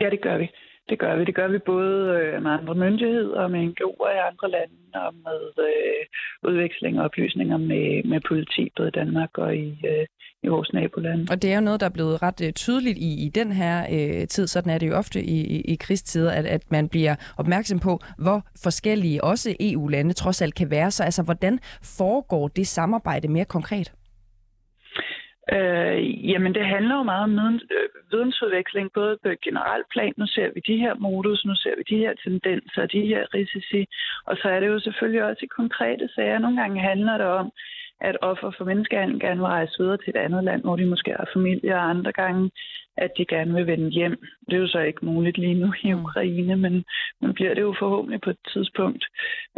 Ja, 0.00 0.10
det 0.10 0.20
gør 0.22 0.38
vi. 0.38 0.50
Det 0.88 0.98
gør 0.98 1.16
vi. 1.16 1.24
Det 1.24 1.34
gør 1.34 1.48
vi 1.48 1.58
både 1.58 1.96
øh, 2.18 2.42
med 2.42 2.50
andre 2.50 2.74
myndigheder, 2.74 3.48
med 3.48 3.60
NGO'er 3.68 4.10
i 4.16 4.20
andre 4.30 4.50
lande 4.50 4.76
og 5.06 5.14
med 5.14 5.40
øh, 5.68 6.02
udveksling 6.50 6.98
og 6.98 7.04
oplysninger 7.04 7.56
med, 7.56 8.04
med 8.04 8.20
politi 8.28 8.72
både 8.76 8.88
i 8.88 8.96
Danmark 9.00 9.38
og 9.38 9.56
i, 9.56 9.68
øh, 9.90 10.06
i 10.42 10.48
vores 10.48 10.72
nabolande. 10.72 11.26
Og 11.30 11.42
det 11.42 11.52
er 11.52 11.54
jo 11.54 11.60
noget, 11.60 11.80
der 11.80 11.86
er 11.86 11.96
blevet 11.98 12.22
ret 12.22 12.40
øh, 12.46 12.52
tydeligt 12.52 12.98
i, 12.98 13.26
i 13.26 13.28
den 13.28 13.52
her 13.52 13.86
øh, 13.92 14.26
tid. 14.28 14.46
Sådan 14.46 14.72
er 14.72 14.78
det 14.78 14.88
jo 14.88 14.94
ofte 14.94 15.22
i, 15.22 15.38
i, 15.56 15.60
i 15.60 15.76
krigstider, 15.76 16.30
at, 16.30 16.46
at 16.46 16.70
man 16.70 16.88
bliver 16.88 17.14
opmærksom 17.38 17.78
på, 17.78 18.00
hvor 18.18 18.46
forskellige 18.62 19.24
også 19.24 19.56
EU-lande 19.60 20.12
trods 20.12 20.42
alt 20.42 20.54
kan 20.54 20.70
være. 20.70 20.90
Så 20.90 21.04
altså, 21.04 21.22
hvordan 21.22 21.58
foregår 21.98 22.48
det 22.48 22.66
samarbejde 22.66 23.28
mere 23.28 23.44
konkret? 23.44 23.92
Øh, 25.54 26.28
jamen, 26.30 26.54
det 26.54 26.66
handler 26.66 26.94
jo 26.96 27.02
meget 27.02 27.22
om 27.22 27.30
viden, 27.30 27.60
øh, 27.76 27.88
vidensudveksling, 28.12 28.92
både 28.92 29.18
på 29.22 29.28
generelt 29.44 29.86
plan. 29.92 30.12
Nu 30.16 30.26
ser 30.26 30.48
vi 30.54 30.60
de 30.66 30.76
her 30.76 30.94
modus, 30.94 31.44
nu 31.44 31.54
ser 31.54 31.74
vi 31.76 31.82
de 31.92 31.98
her 32.04 32.14
tendenser, 32.24 32.86
de 32.86 33.06
her 33.06 33.34
risici. 33.34 33.86
Og 34.26 34.36
så 34.36 34.48
er 34.48 34.60
det 34.60 34.66
jo 34.66 34.80
selvfølgelig 34.80 35.24
også 35.24 35.42
i 35.42 35.56
konkrete 35.60 36.08
sager. 36.14 36.38
Nogle 36.38 36.60
gange 36.60 36.80
handler 36.80 37.18
det 37.18 37.26
om, 37.26 37.52
at 38.00 38.16
offer 38.22 38.50
for 38.56 38.64
menneskehandel 38.64 39.20
gerne 39.20 39.40
vil 39.40 39.46
rejse 39.58 39.74
videre 39.78 39.96
til 39.96 40.10
et 40.10 40.16
andet 40.16 40.44
land, 40.44 40.62
hvor 40.62 40.76
de 40.76 40.86
måske 40.86 41.10
har 41.10 41.28
familie, 41.32 41.74
og 41.74 41.90
andre 41.90 42.12
gange, 42.12 42.50
at 42.96 43.10
de 43.18 43.24
gerne 43.24 43.54
vil 43.54 43.66
vende 43.66 43.90
hjem. 43.90 44.16
Det 44.46 44.54
er 44.54 44.60
jo 44.60 44.68
så 44.68 44.78
ikke 44.78 45.04
muligt 45.04 45.38
lige 45.38 45.54
nu 45.54 45.72
i 45.82 45.92
mm. 45.92 46.00
Ukraine, 46.00 46.56
men, 46.56 46.84
men 47.20 47.34
bliver 47.34 47.54
det 47.54 47.62
jo 47.62 47.74
forhåbentlig 47.78 48.20
på 48.20 48.30
et 48.30 48.42
tidspunkt. 48.52 49.04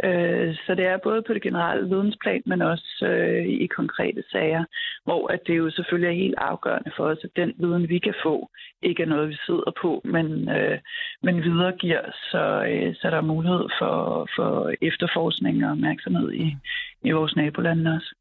Øh, 0.03 0.55
så 0.65 0.75
det 0.75 0.85
er 0.85 0.97
både 0.97 1.21
på 1.21 1.33
det 1.33 1.41
generelle 1.41 1.89
vidensplan, 1.89 2.43
men 2.45 2.61
også 2.61 3.05
øh, 3.05 3.45
i 3.47 3.67
konkrete 3.67 4.23
sager, 4.31 4.63
hvor 5.03 5.27
at 5.27 5.39
det 5.47 5.57
jo 5.57 5.69
selvfølgelig 5.69 6.09
er 6.09 6.23
helt 6.23 6.37
afgørende 6.37 6.91
for 6.97 7.03
os, 7.03 7.23
at 7.23 7.29
den 7.35 7.53
viden, 7.57 7.89
vi 7.89 7.99
kan 7.99 8.13
få, 8.23 8.49
ikke 8.81 9.03
er 9.03 9.07
noget, 9.07 9.29
vi 9.29 9.37
sidder 9.45 9.71
på, 9.81 10.01
men, 10.03 10.49
øh, 10.49 10.79
men 11.23 11.43
videregiver, 11.43 12.01
så, 12.31 12.43
øh, 12.71 12.95
så 12.95 13.09
der 13.09 13.17
er 13.17 13.31
mulighed 13.33 13.65
for, 13.79 14.27
for 14.35 14.73
efterforskning 14.81 15.65
og 15.65 15.71
opmærksomhed 15.71 16.31
i, 16.33 16.55
i 17.03 17.11
vores 17.11 17.35
nabolande 17.35 17.91
også. 17.95 18.15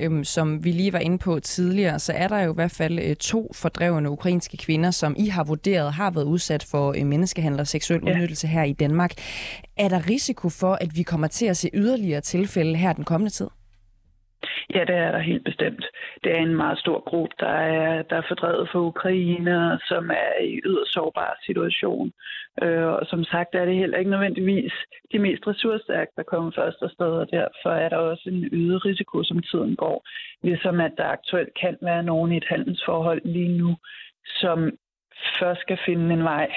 Øhm, 0.00 0.24
som 0.24 0.64
vi 0.64 0.72
lige 0.72 0.92
var 0.92 0.98
inde 0.98 1.18
på 1.18 1.40
tidligere, 1.40 1.98
så 1.98 2.12
er 2.12 2.28
der 2.28 2.40
jo 2.40 2.52
i 2.52 2.54
hvert 2.54 2.70
fald 2.70 2.98
øh, 2.98 3.16
to 3.16 3.50
fordrevne 3.54 4.10
ukrainske 4.10 4.56
kvinder, 4.56 4.90
som 4.90 5.14
I 5.18 5.26
har 5.26 5.44
vurderet 5.44 5.92
har 5.92 6.10
været 6.10 6.24
udsat 6.24 6.66
for 6.70 6.94
øh, 6.98 7.06
menneskehandel 7.06 7.60
og 7.60 7.66
seksuel 7.66 8.02
ja. 8.06 8.12
udnyttelse 8.12 8.46
her 8.46 8.62
i 8.62 8.72
Danmark. 8.72 9.12
Er 9.76 9.88
der 9.88 10.10
risiko 10.10 10.48
for, 10.48 10.78
at 10.80 10.96
vi 10.96 11.02
kommer 11.02 11.26
til 11.26 11.46
at 11.46 11.56
se 11.56 11.70
yderligere 11.74 12.20
tilfælde 12.20 12.76
her 12.76 12.92
den 12.92 13.04
kommende 13.04 13.32
tid? 13.32 13.48
Ja, 14.74 14.80
det 14.80 14.96
er 14.96 15.10
der 15.12 15.18
helt 15.18 15.44
bestemt. 15.44 15.84
Det 16.24 16.32
er 16.32 16.38
en 16.38 16.56
meget 16.56 16.78
stor 16.78 17.00
gruppe, 17.00 17.34
der 17.40 17.56
er, 17.78 18.02
der 18.02 18.16
er 18.16 18.22
fordrevet 18.28 18.68
fra 18.68 18.78
Ukraine, 18.78 19.80
som 19.88 20.10
er 20.10 20.42
i 20.44 20.60
yderst 20.64 20.92
sårbar 20.92 21.38
situation. 21.46 22.12
Øh, 22.62 22.86
og 22.86 23.06
som 23.06 23.24
sagt 23.24 23.54
er 23.54 23.64
det 23.64 23.76
heller 23.76 23.98
ikke 23.98 24.10
nødvendigvis 24.10 24.72
de 25.12 25.18
mest 25.18 25.46
ressourcestærke, 25.46 26.12
der 26.16 26.22
kommer 26.22 26.50
først 26.50 26.82
afsted, 26.82 27.12
og 27.22 27.30
derfor 27.30 27.70
er 27.70 27.88
der 27.88 27.96
også 27.96 28.28
en 28.28 28.48
øget 28.52 28.84
risiko, 28.84 29.22
som 29.22 29.42
tiden 29.42 29.76
går. 29.76 30.06
Ligesom 30.42 30.80
at 30.80 30.92
der 30.96 31.04
aktuelt 31.04 31.54
kan 31.60 31.76
være 31.82 32.02
nogen 32.02 32.32
i 32.32 32.36
et 32.36 32.46
handelsforhold 32.48 33.22
lige 33.24 33.58
nu, 33.58 33.76
som 34.26 34.70
først 35.38 35.60
skal 35.60 35.78
finde 35.86 36.14
en 36.14 36.24
vej 36.24 36.50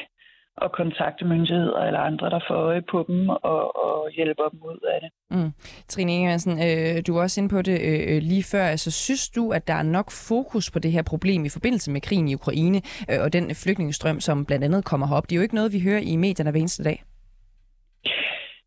og 0.61 0.71
kontakte 0.71 1.25
myndigheder 1.25 1.79
eller 1.87 1.99
andre, 1.99 2.29
der 2.29 2.39
får 2.47 2.55
øje 2.55 2.81
på 2.91 3.05
dem 3.07 3.29
og, 3.29 3.61
og 3.85 4.11
hjælper 4.15 4.49
dem 4.51 4.59
ud 4.63 4.79
af 4.93 4.99
det. 5.01 5.09
Mm. 5.37 5.51
Trine 5.87 6.13
Ingemansen, 6.15 6.53
øh, 6.67 7.01
du 7.07 7.13
var 7.13 7.21
også 7.21 7.41
inde 7.41 7.49
på 7.49 7.61
det 7.61 7.77
øh, 7.89 8.15
øh, 8.15 8.21
lige 8.21 8.43
før. 8.43 8.65
Altså, 8.65 8.91
synes 8.91 9.29
du, 9.29 9.51
at 9.51 9.67
der 9.67 9.73
er 9.73 9.83
nok 9.83 10.11
fokus 10.11 10.71
på 10.71 10.79
det 10.79 10.91
her 10.91 11.03
problem 11.03 11.45
i 11.45 11.49
forbindelse 11.49 11.91
med 11.91 12.01
krigen 12.01 12.27
i 12.27 12.35
Ukraine 12.35 12.81
øh, 13.11 13.19
og 13.23 13.33
den 13.33 13.55
flygtningestrøm, 13.55 14.19
som 14.19 14.45
blandt 14.45 14.65
andet 14.65 14.85
kommer 14.85 15.07
herop? 15.07 15.23
Det 15.29 15.31
er 15.31 15.37
jo 15.37 15.41
ikke 15.41 15.55
noget, 15.55 15.73
vi 15.73 15.79
hører 15.79 15.99
i 15.99 16.15
medierne 16.15 16.51
hver 16.51 16.59
eneste 16.59 16.83
dag. 16.83 17.03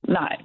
Nej, 0.08 0.36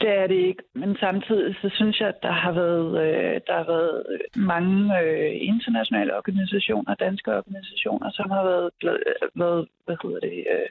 det 0.00 0.10
er 0.18 0.26
det 0.26 0.34
ikke, 0.34 0.62
men 0.74 0.96
samtidig 0.96 1.54
så 1.62 1.68
synes 1.74 2.00
jeg, 2.00 2.08
at 2.08 2.22
der 2.22 2.32
har 2.32 2.52
været, 2.52 2.90
øh, 3.04 3.40
der 3.46 3.54
har 3.56 3.66
været 3.74 4.04
mange 4.36 5.00
øh, 5.00 5.36
internationale 5.40 6.16
organisationer, 6.16 6.94
danske 6.94 7.36
organisationer, 7.36 8.10
som 8.10 8.30
har 8.30 8.44
været, 8.44 8.70
øh, 8.84 9.28
været 9.34 9.68
hvad 9.86 9.96
hedder 10.02 10.20
det, 10.20 10.46
øh, 10.54 10.68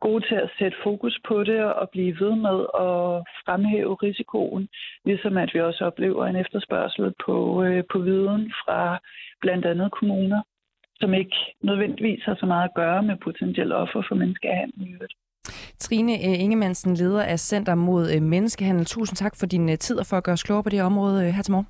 gode 0.00 0.26
til 0.28 0.34
at 0.34 0.50
sætte 0.58 0.76
fokus 0.82 1.20
på 1.28 1.44
det 1.44 1.64
og 1.64 1.90
blive 1.90 2.20
ved 2.20 2.34
med 2.46 2.58
at 2.86 3.02
fremhæve 3.46 3.94
risikoen, 3.94 4.68
ligesom 5.04 5.36
at 5.36 5.50
vi 5.54 5.60
også 5.60 5.84
oplever 5.84 6.26
en 6.26 6.36
efterspørgsel 6.36 7.14
på, 7.24 7.64
øh, 7.64 7.84
på 7.92 7.98
viden 7.98 8.52
fra 8.64 8.98
blandt 9.40 9.66
andet 9.66 9.92
kommuner, 9.92 10.42
som 11.00 11.14
ikke 11.14 11.36
nødvendigvis 11.62 12.24
har 12.24 12.34
så 12.40 12.46
meget 12.46 12.68
at 12.68 12.74
gøre 12.74 13.02
med 13.02 13.16
potentielle 13.16 13.74
offer 13.74 14.02
for 14.08 14.14
menneskehandel. 14.14 15.08
Trine 15.90 16.12
øh, 16.12 16.44
Ingemannsen, 16.44 16.94
leder 16.94 17.22
af 17.22 17.38
Center 17.38 17.74
mod 17.74 18.04
øh, 18.14 18.22
Menneskehandel. 18.22 18.84
Tusind 18.84 19.16
tak 19.16 19.34
for 19.40 19.46
din 19.46 19.68
øh, 19.68 19.78
tid 19.78 19.96
og 19.98 20.06
for 20.06 20.16
at 20.16 20.24
gøre 20.24 20.32
os 20.32 20.42
klogere 20.42 20.62
på 20.62 20.70
det 20.70 20.82
område 20.82 21.32
her 21.32 21.42
til 21.42 21.52
morgen. 21.52 21.68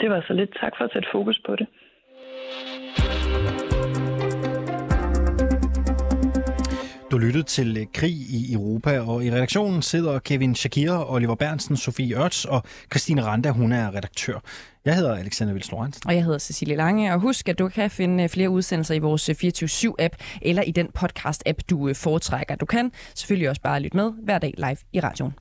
Det 0.00 0.10
var 0.10 0.20
så 0.26 0.32
lidt. 0.32 0.50
Tak 0.60 0.72
for 0.78 0.84
at 0.84 0.90
sætte 0.92 1.08
fokus 1.12 1.42
på 1.46 1.56
det. 1.56 1.66
Du 7.12 7.18
lyttede 7.18 7.44
til 7.44 7.76
øh, 7.76 7.86
Krig 7.94 8.12
i 8.12 8.52
Europa, 8.52 9.00
og 9.00 9.24
i 9.24 9.30
redaktionen 9.30 9.82
sidder 9.82 10.18
Kevin 10.18 10.54
Shakir, 10.54 11.10
Oliver 11.10 11.34
Bernsen, 11.34 11.76
Sofie 11.76 12.16
Ørts 12.16 12.44
og 12.44 12.62
Christine 12.90 13.24
Randa, 13.24 13.50
hun 13.50 13.72
er 13.72 13.94
redaktør. 13.94 14.38
Jeg 14.84 14.96
hedder 14.96 15.16
Alexander 15.16 15.54
Vils 15.54 15.72
Og 16.06 16.14
jeg 16.14 16.24
hedder 16.24 16.38
Cecilie 16.38 16.76
Lange, 16.76 17.14
og 17.14 17.20
husk, 17.20 17.48
at 17.48 17.58
du 17.58 17.68
kan 17.68 17.90
finde 17.90 18.24
øh, 18.24 18.28
flere 18.28 18.50
udsendelser 18.50 18.94
i 18.94 18.98
vores 18.98 19.28
øh, 19.28 19.34
24-7-app, 19.44 20.16
eller 20.42 20.62
i 20.62 20.70
den 20.70 20.88
podcast-app, 20.98 21.58
du 21.70 21.94
foretrækker. 21.94 22.56
Du 22.56 22.66
kan 22.66 22.92
selvfølgelig 23.14 23.48
også 23.48 23.62
bare 23.62 23.80
lytte 23.80 23.96
med 23.96 24.12
hver 24.24 24.38
dag 24.38 24.54
live 24.56 24.76
i 24.92 25.00
radioen. 25.00 25.32